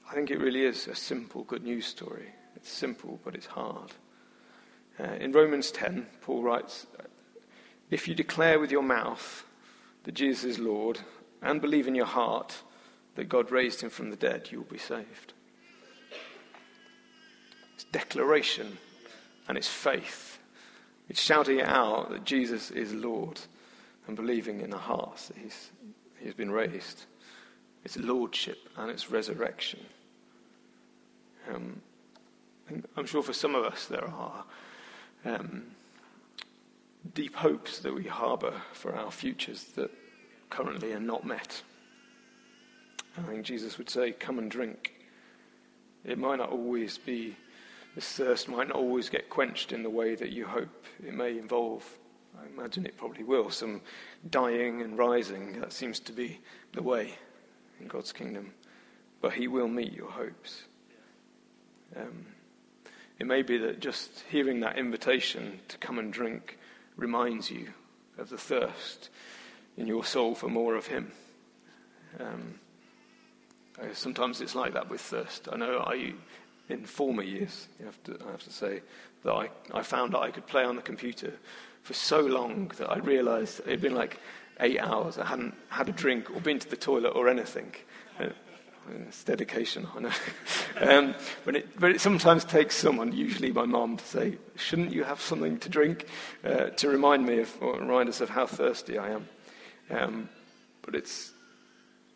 I 0.07 0.12
think 0.12 0.31
it 0.31 0.38
really 0.38 0.66
is 0.66 0.87
a 0.87 0.95
simple 0.95 1.45
good 1.45 1.62
news 1.62 1.87
story. 1.87 2.29
It's 2.57 2.71
simple, 2.71 3.19
but 3.25 3.35
it's 3.35 3.47
hard. 3.47 3.93
Uh, 4.99 5.14
in 5.14 5.33
Romans 5.33 5.71
10, 5.71 6.07
Paul 6.21 6.43
writes, 6.43 6.87
if 7.90 8.07
you 8.07 8.14
declare 8.14 8.59
with 8.61 8.70
your 8.70 8.83
mouth 8.83 9.44
that 10.05 10.14
Jesus 10.14 10.44
is 10.44 10.59
Lord 10.59 11.00
and 11.42 11.61
believe 11.61 11.88
in 11.88 11.94
your 11.94 12.07
heart 12.07 12.62
that 13.16 13.29
God 13.29 13.50
raised 13.50 13.81
him 13.81 13.90
from 13.90 14.11
the 14.11 14.16
dead, 14.16 14.48
you 14.50 14.59
will 14.59 14.70
be 14.70 14.79
saved. 14.79 15.33
It's 17.74 17.85
declaration 17.85 18.79
and 19.48 19.59
it's 19.59 19.68
faith. 19.68 20.38
It's 21.09 21.20
shouting 21.20 21.61
out 21.61 22.11
that 22.11 22.24
Jesus 22.24 22.70
is 22.70 22.94
Lord 22.94 23.40
and 24.07 24.16
believing 24.16 24.61
in 24.61 24.70
the 24.70 24.79
heart 24.79 25.16
that 25.29 25.37
he's, 25.37 25.70
he's 26.18 26.35
been 26.35 26.50
raised. 26.50 27.05
It's 27.85 27.96
lordship 27.96 28.68
and 28.76 28.90
it's 28.90 29.11
resurrection. 29.11 29.81
Um, 31.53 31.81
I'm 32.96 33.07
sure 33.07 33.22
for 33.22 33.33
some 33.33 33.57
of 33.57 33.64
us 33.64 33.87
there 33.87 34.05
are 34.05 34.44
um, 35.24 35.64
deep 37.14 37.34
hopes 37.34 37.78
that 37.80 37.94
we 37.94 38.04
harbour 38.04 38.60
for 38.72 38.94
our 38.94 39.10
futures 39.10 39.64
that 39.76 39.90
currently 40.50 40.92
are 40.92 41.00
not 41.00 41.24
met. 41.24 41.62
I 43.18 43.22
think 43.22 43.44
Jesus 43.44 43.78
would 43.78 43.90
say, 43.90 44.12
Come 44.12 44.38
and 44.38 44.50
drink. 44.50 44.94
It 46.04 46.18
might 46.18 46.36
not 46.36 46.50
always 46.50 46.98
be, 46.98 47.36
this 47.94 48.10
thirst 48.12 48.48
might 48.48 48.68
not 48.68 48.76
always 48.76 49.08
get 49.08 49.28
quenched 49.28 49.72
in 49.72 49.82
the 49.82 49.90
way 49.90 50.14
that 50.14 50.30
you 50.30 50.46
hope. 50.46 50.86
It 51.06 51.12
may 51.12 51.38
involve, 51.38 51.84
I 52.40 52.46
imagine 52.46 52.86
it 52.86 52.96
probably 52.96 53.24
will, 53.24 53.51
some 53.51 53.82
dying 54.30 54.82
and 54.82 54.96
rising. 54.96 55.61
That 55.61 55.72
seems 55.72 56.01
to 56.01 56.12
be 56.12 56.40
the 56.72 56.82
way 56.82 57.14
in 57.80 57.88
God's 57.88 58.12
kingdom. 58.12 58.53
But 59.20 59.34
He 59.34 59.48
will 59.48 59.68
meet 59.68 59.92
your 59.92 60.11
hopes. 60.11 60.62
Um, 61.96 62.26
it 63.18 63.26
may 63.26 63.42
be 63.42 63.59
that 63.59 63.80
just 63.80 64.24
hearing 64.30 64.61
that 64.61 64.78
invitation 64.78 65.61
to 65.68 65.76
come 65.76 65.98
and 65.98 66.11
drink 66.11 66.59
reminds 67.01 67.51
you 67.51 67.68
of 68.18 68.28
the 68.28 68.38
thirst 68.38 69.11
in 69.76 69.86
your 69.86 70.05
soul 70.05 70.34
for 70.34 70.48
more 70.48 70.76
of 70.76 70.86
Him. 70.86 71.11
Um, 72.18 72.61
sometimes 73.92 74.40
it's 74.40 74.55
like 74.55 74.74
that 74.74 74.90
with 74.90 75.01
thirst. 75.01 75.48
I 75.51 75.57
know 75.57 75.78
I, 75.78 76.12
in 76.68 76.84
former 76.84 77.22
years, 77.22 77.68
have 77.84 78.03
to, 78.05 78.18
I 78.26 78.30
have 78.30 78.44
to 78.44 78.53
say, 78.53 78.82
that 79.24 79.32
I, 79.32 79.48
I 79.72 79.82
found 79.82 80.12
that 80.12 80.20
I 80.20 80.30
could 80.30 80.46
play 80.46 80.64
on 80.64 80.76
the 80.76 80.82
computer 80.82 81.32
for 81.82 81.94
so 81.94 82.20
long 82.20 82.70
that 82.78 82.90
I 82.90 82.98
realized 82.98 83.61
it'd 83.61 83.80
been 83.80 83.94
like 83.94 84.18
eight 84.61 84.78
hours. 84.78 85.18
I 85.18 85.24
hadn't 85.24 85.55
had 85.68 85.88
a 85.88 85.92
drink 85.92 86.30
or 86.30 86.40
been 86.40 86.59
to 86.59 86.68
the 86.68 86.76
toilet 86.76 87.11
or 87.11 87.28
anything. 87.28 87.72
It's 89.07 89.24
dedication, 89.24 89.87
I 89.95 90.01
know. 90.01 90.11
um, 90.81 91.14
but, 91.45 91.57
it, 91.57 91.78
but 91.78 91.91
it 91.91 92.01
sometimes 92.01 92.45
takes 92.45 92.76
someone, 92.76 93.12
usually 93.12 93.53
my 93.53 93.64
mom, 93.64 93.97
to 93.97 94.05
say, 94.05 94.39
shouldn't 94.57 94.93
you 94.93 95.05
have 95.05 95.20
something 95.20 95.59
to 95.59 95.68
drink? 95.68 96.07
Uh, 96.45 96.70
to 96.70 96.89
remind 96.89 97.26
me 97.26 97.41
of, 97.41 97.57
or 97.61 97.78
remind 97.78 98.09
us 98.09 98.20
of 98.20 98.31
how 98.31 98.47
thirsty 98.47 98.99
I 98.99 99.11
am. 99.11 99.28
Um, 99.91 100.28
but 100.83 100.95
it's, 100.95 101.33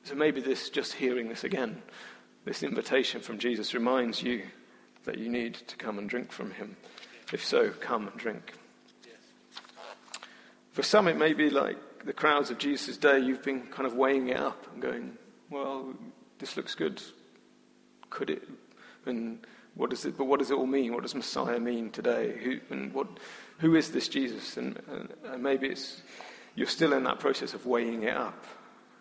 so 0.05 0.15
maybe 0.15 0.41
this, 0.41 0.71
just 0.71 0.95
hearing 0.95 1.29
this 1.29 1.45
again, 1.45 1.83
this 2.45 2.62
invitation 2.62 3.21
from 3.21 3.39
Jesus 3.39 3.75
reminds 3.75 4.23
you 4.23 4.43
that 5.05 5.19
you 5.19 5.29
need 5.29 5.55
to 5.55 5.77
come 5.77 5.99
and 5.99 6.09
drink 6.09 6.33
from 6.33 6.51
him. 6.53 6.77
If 7.33 7.45
so, 7.45 7.71
come 7.71 8.09
and 8.09 8.17
drink. 8.17 8.53
For 10.73 10.83
some, 10.83 11.07
it 11.09 11.17
may 11.17 11.35
be 11.35 11.51
like 11.51 11.77
the 12.05 12.12
crowds 12.12 12.51
of 12.51 12.59
Jesus' 12.59 12.97
day, 12.97 13.19
you've 13.19 13.43
been 13.43 13.62
kind 13.69 13.87
of 13.87 13.95
weighing 13.95 14.29
it 14.29 14.37
up 14.37 14.67
and 14.73 14.83
going, 14.83 15.17
well, 15.51 15.95
this 16.39 16.57
looks 16.57 16.74
good. 16.74 17.03
Could 18.11 18.30
it? 18.30 18.43
And 19.07 19.45
what 19.74 19.91
does 19.91 20.05
it? 20.05 20.16
But 20.16 20.26
what 20.26 20.39
does 20.39 20.51
it 20.51 20.55
all 20.55 20.66
mean? 20.66 20.93
What 20.93 21.03
does 21.03 21.14
Messiah 21.14 21.59
mean 21.59 21.91
today? 21.91 22.39
Who 22.43 22.61
and 22.70 22.93
what? 22.93 23.09
Who 23.59 23.74
is 23.76 23.91
this 23.91 24.09
Jesus? 24.09 24.57
And, 24.57 24.80
and, 24.89 25.12
and 25.24 25.43
maybe 25.43 25.68
it's 25.68 26.03
you're 26.55 26.66
still 26.66 26.93
in 26.93 27.05
that 27.05 27.18
process 27.18 27.55
of 27.55 27.66
weighing 27.66 28.05
it 28.05 28.16
up 28.16 28.45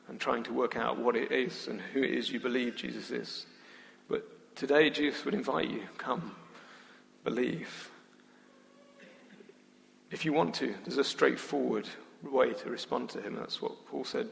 and 0.07 0.19
trying 0.19 0.43
to 0.43 0.53
work 0.53 0.75
out 0.75 0.97
what 0.97 1.15
it 1.15 1.31
is 1.31 1.67
and 1.67 1.79
who 1.79 2.01
it 2.01 2.11
is 2.11 2.31
you 2.31 2.39
believe 2.39 2.75
Jesus 2.75 3.11
is. 3.11 3.45
But 4.09 4.55
today, 4.55 4.89
Jesus 4.89 5.23
would 5.25 5.33
invite 5.33 5.69
you: 5.69 5.83
come, 5.97 6.35
believe. 7.23 7.89
If 10.11 10.25
you 10.25 10.33
want 10.33 10.53
to, 10.55 10.75
there's 10.85 10.99
a 10.99 11.03
straightforward 11.03 11.89
way 12.21 12.53
to 12.53 12.69
respond 12.69 13.09
to 13.09 13.21
him. 13.21 13.35
That's 13.35 13.61
what 13.61 13.85
Paul 13.87 14.05
said. 14.05 14.29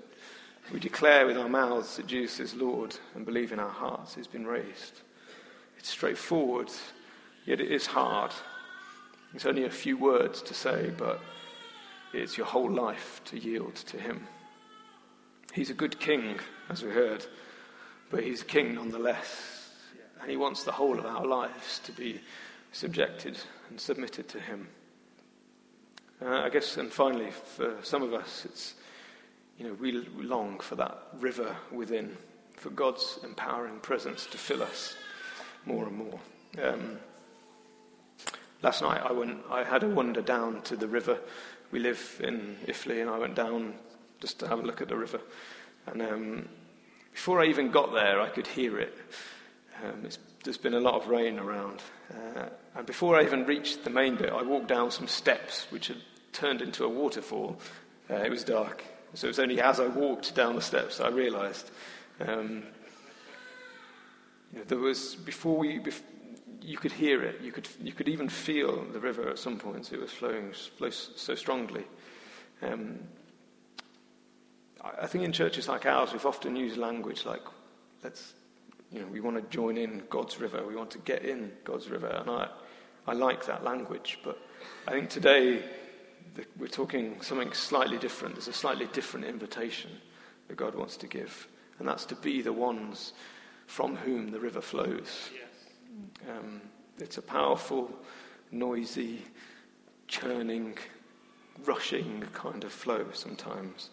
We 0.72 0.80
declare 0.80 1.28
with 1.28 1.38
our 1.38 1.50
mouths 1.50 1.98
that 1.98 2.08
Jesus 2.08 2.40
is 2.40 2.56
Lord 2.56 2.96
and 3.14 3.26
believe 3.26 3.52
in 3.52 3.60
our 3.60 3.70
hearts 3.70 4.16
he's 4.16 4.28
been 4.28 4.48
raised. 4.48 5.02
It's 5.78 5.90
straightforward, 5.90 6.70
yet 7.46 7.60
it 7.60 7.70
is 7.70 7.86
hard. 7.86 8.32
It's 9.34 9.46
only 9.46 9.66
a 9.66 9.70
few 9.70 9.98
words 9.98 10.42
to 10.44 10.54
say, 10.54 10.92
but 10.98 11.20
it's 12.14 12.38
your 12.38 12.46
whole 12.46 12.72
life 12.72 13.22
to 13.26 13.38
yield 13.38 13.76
to 13.76 13.98
him. 13.98 14.28
He's 15.54 15.70
a 15.70 15.74
good 15.74 16.00
king, 16.00 16.40
as 16.70 16.84
we 16.84 16.92
heard, 16.92 17.26
but 18.10 18.24
he's 18.24 18.42
a 18.42 18.46
king 18.46 18.76
nonetheless. 18.76 19.72
And 20.22 20.30
he 20.30 20.38
wants 20.38 20.64
the 20.64 20.72
whole 20.72 20.98
of 20.98 21.06
our 21.06 21.26
lives 21.26 21.80
to 21.80 21.92
be 21.92 22.22
subjected 22.72 23.38
and 23.70 23.80
submitted 23.80 24.30
to 24.30 24.40
him. 24.40 24.70
Uh, 26.22 26.42
I 26.44 26.50
guess, 26.50 26.78
and 26.78 26.92
finally, 26.92 27.32
for 27.32 27.76
some 27.82 28.04
of 28.04 28.14
us, 28.14 28.46
it's, 28.46 28.76
you 29.62 29.68
know, 29.68 29.74
we 29.80 29.92
long 29.92 30.60
for 30.60 30.74
that 30.76 30.98
river 31.20 31.56
within, 31.72 32.18
for 32.56 32.72
God's 32.72 33.20
empowering 33.24 33.78
presence 33.80 34.26
to 34.28 34.38
fill 34.40 34.64
us 34.64 34.96
more 35.68 35.86
and 35.86 35.96
more. 35.96 36.20
Um, 36.64 36.98
last 38.64 38.82
night, 38.82 39.02
I 39.06 39.12
went, 39.12 39.38
I 39.52 39.64
had 39.64 39.84
a 39.84 39.88
wander 39.88 40.24
down 40.24 40.64
to 40.64 40.76
the 40.76 40.88
river. 40.88 41.20
We 41.70 41.78
live 41.78 42.20
in 42.24 42.58
Iffley, 42.66 43.02
and 43.02 43.10
I 43.10 43.20
went 43.20 43.36
down 43.36 43.76
just 44.20 44.40
to 44.40 44.48
have 44.48 44.58
a 44.58 44.64
look 44.64 44.82
at 44.82 44.88
the 44.88 44.98
river. 44.98 45.22
And 45.86 46.02
um, 46.02 46.50
before 47.14 47.40
I 47.40 47.46
even 47.46 47.70
got 47.70 47.94
there, 47.94 48.20
I 48.20 48.30
could 48.30 48.48
hear 48.48 48.80
it. 48.80 48.98
Um, 49.84 50.08
there's 50.44 50.58
been 50.58 50.74
a 50.74 50.80
lot 50.80 50.96
of 50.96 51.08
rain 51.08 51.38
around. 51.38 51.84
Uh, 52.12 52.46
and 52.76 52.88
before 52.88 53.16
I 53.16 53.24
even 53.26 53.46
reached 53.46 53.84
the 53.84 53.92
main 53.92 54.16
bit, 54.16 54.32
I 54.32 54.42
walked 54.42 54.70
down 54.70 54.90
some 54.90 55.08
steps 55.08 55.68
which 55.70 55.90
had 55.90 55.98
turned 56.34 56.64
into 56.64 56.84
a 56.84 56.90
waterfall. 56.90 57.60
Uh, 58.10 58.16
it 58.16 58.32
was 58.32 58.44
dark. 58.44 58.84
So 59.14 59.28
it 59.28 59.32
was 59.32 59.40
only 59.40 59.60
as 59.60 59.80
I 59.80 59.88
walked 59.88 60.36
down 60.36 60.56
the 60.56 60.62
steps 60.62 61.00
I 61.00 61.10
realized. 61.10 61.70
Um, 62.20 62.64
you 64.54 64.60
know, 64.60 64.66
there 64.66 64.78
was, 64.78 65.16
before 65.16 65.58
we, 65.58 65.80
bef- 65.80 66.02
you 66.62 66.78
could 66.78 66.92
hear 66.92 67.24
it, 67.24 67.42
you 67.42 67.52
could, 67.52 67.68
you 67.82 67.92
could 67.92 68.08
even 68.08 68.30
feel 68.30 68.86
the 68.94 69.00
river 69.00 69.30
at 69.30 69.40
some 69.40 69.58
points. 69.58 69.92
It 69.92 70.00
was 70.00 70.12
flowing 70.12 70.54
flow 70.54 70.90
so 70.90 71.36
strongly. 71.36 71.84
Um, 72.62 73.00
I 74.84 75.08
think 75.08 75.24
in 75.24 75.32
churches 75.32 75.68
like 75.68 75.86
ours, 75.86 76.12
we've 76.12 76.26
often 76.26 76.56
used 76.56 76.78
language 76.78 77.26
like, 77.26 77.42
let's, 78.04 78.34
you 78.92 79.00
know, 79.00 79.08
we 79.08 79.20
want 79.20 79.38
to 79.38 79.56
join 79.56 79.78
in 79.78 80.04
God's 80.10 80.40
river, 80.40 80.66
we 80.66 80.76
want 80.76 80.92
to 80.92 80.98
get 81.00 81.24
in 81.24 81.52
God's 81.64 81.90
river. 81.90 82.08
And 82.08 82.30
I, 82.30 82.48
I 83.08 83.14
like 83.14 83.46
that 83.46 83.64
language, 83.64 84.20
but 84.24 84.40
I 84.88 84.92
think 84.92 85.10
today 85.10 85.64
we're 86.58 86.68
talking 86.68 87.22
something 87.22 87.54
slightly 87.54 87.98
different. 87.98 88.36
There's 88.36 88.48
a 88.48 88.54
slightly 88.54 88.88
different 88.88 89.26
invitation 89.26 89.92
that 90.48 90.56
God 90.56 90.76
wants 90.76 90.98
to 90.98 91.08
give, 91.08 91.48
and 91.80 91.88
that's 91.88 92.06
to 92.06 92.16
be 92.16 92.42
the 92.42 92.54
ones 92.54 93.14
from 93.68 93.96
whom 93.96 94.32
the 94.32 94.40
river 94.40 94.62
flows. 94.62 95.30
Yes. 95.34 96.30
Um, 96.30 96.62
it's 97.00 97.18
a 97.18 97.22
powerful, 97.22 97.92
noisy, 98.52 99.22
churning, 100.08 100.78
rushing 101.66 102.24
kind 102.34 102.64
of 102.64 102.72
flow 102.72 103.06
sometimes, 103.14 103.90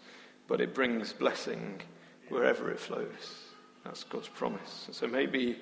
but 0.46 0.60
it 0.60 0.74
brings 0.74 1.12
blessing 1.12 1.80
wherever 2.28 2.70
it 2.70 2.80
flows. 2.80 3.44
That's 3.84 4.04
God's 4.04 4.28
promise. 4.28 4.88
so 4.90 5.06
maybe 5.06 5.58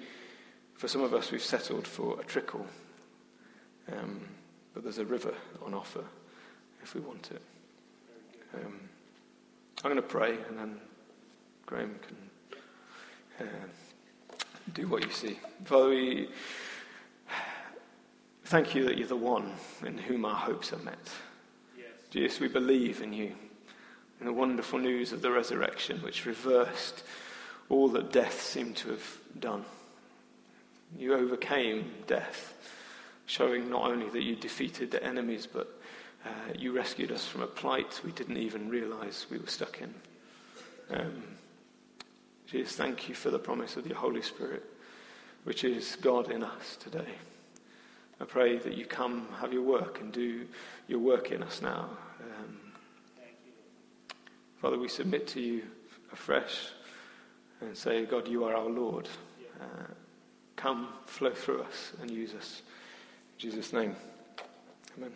for 0.74 0.88
some 0.88 1.02
of 1.02 1.14
us, 1.14 1.30
we've 1.30 1.42
settled 1.42 1.86
for 1.86 2.20
a 2.20 2.24
trickle, 2.24 2.66
um, 3.92 4.20
but 4.74 4.82
there's 4.82 4.98
a 4.98 5.04
river 5.04 5.34
on 5.64 5.72
offer 5.72 6.04
if 6.86 6.94
we 6.94 7.00
want 7.00 7.28
it. 7.32 7.42
Um, 8.54 8.78
I'm 9.82 9.90
going 9.90 9.96
to 9.96 10.02
pray, 10.02 10.38
and 10.48 10.56
then 10.56 10.80
Graham 11.66 11.98
can 12.06 13.44
uh, 13.44 13.66
do 14.72 14.86
what 14.86 15.04
you 15.04 15.10
see. 15.10 15.36
Father, 15.64 15.88
we 15.88 16.28
thank 18.44 18.76
you 18.76 18.84
that 18.84 18.96
you're 18.96 19.08
the 19.08 19.16
one 19.16 19.52
in 19.84 19.98
whom 19.98 20.24
our 20.24 20.36
hopes 20.36 20.72
are 20.72 20.78
met. 20.78 21.10
Yes. 21.76 21.88
Jesus, 22.08 22.38
we 22.38 22.46
believe 22.46 23.02
in 23.02 23.12
you, 23.12 23.34
in 24.20 24.26
the 24.26 24.32
wonderful 24.32 24.78
news 24.78 25.10
of 25.10 25.22
the 25.22 25.32
resurrection, 25.32 26.00
which 26.02 26.24
reversed 26.24 27.02
all 27.68 27.88
that 27.88 28.12
death 28.12 28.40
seemed 28.40 28.76
to 28.76 28.90
have 28.90 29.18
done. 29.40 29.64
You 30.96 31.14
overcame 31.14 31.90
death, 32.06 32.54
showing 33.26 33.68
not 33.68 33.90
only 33.90 34.08
that 34.10 34.22
you 34.22 34.36
defeated 34.36 34.92
the 34.92 35.02
enemies, 35.02 35.48
but 35.52 35.76
uh, 36.26 36.52
you 36.58 36.72
rescued 36.72 37.12
us 37.12 37.26
from 37.26 37.42
a 37.42 37.46
plight 37.46 38.00
we 38.04 38.12
didn't 38.12 38.36
even 38.36 38.68
realize 38.68 39.26
we 39.30 39.38
were 39.38 39.46
stuck 39.46 39.80
in. 39.80 39.94
Um, 40.90 41.22
Jesus, 42.46 42.76
thank 42.76 43.08
you 43.08 43.14
for 43.14 43.30
the 43.30 43.38
promise 43.38 43.76
of 43.76 43.86
your 43.86 43.96
Holy 43.96 44.22
Spirit, 44.22 44.64
which 45.44 45.64
is 45.64 45.96
God 46.00 46.30
in 46.30 46.42
us 46.42 46.76
today. 46.76 47.14
I 48.20 48.24
pray 48.24 48.58
that 48.58 48.76
you 48.76 48.86
come, 48.86 49.28
have 49.40 49.52
your 49.52 49.62
work, 49.62 50.00
and 50.00 50.12
do 50.12 50.46
your 50.88 51.00
work 51.00 51.32
in 51.32 51.42
us 51.42 51.60
now. 51.60 51.90
Um, 52.20 52.58
Father, 54.60 54.78
we 54.78 54.88
submit 54.88 55.26
to 55.28 55.40
you 55.40 55.62
afresh 56.12 56.68
and 57.60 57.76
say, 57.76 58.06
God, 58.06 58.26
you 58.26 58.44
are 58.44 58.54
our 58.54 58.68
Lord. 58.68 59.08
Uh, 59.60 59.92
come, 60.56 60.88
flow 61.06 61.32
through 61.32 61.62
us, 61.62 61.92
and 62.00 62.10
use 62.10 62.34
us. 62.34 62.62
In 63.34 63.50
Jesus' 63.50 63.72
name, 63.72 63.94
amen. 64.96 65.12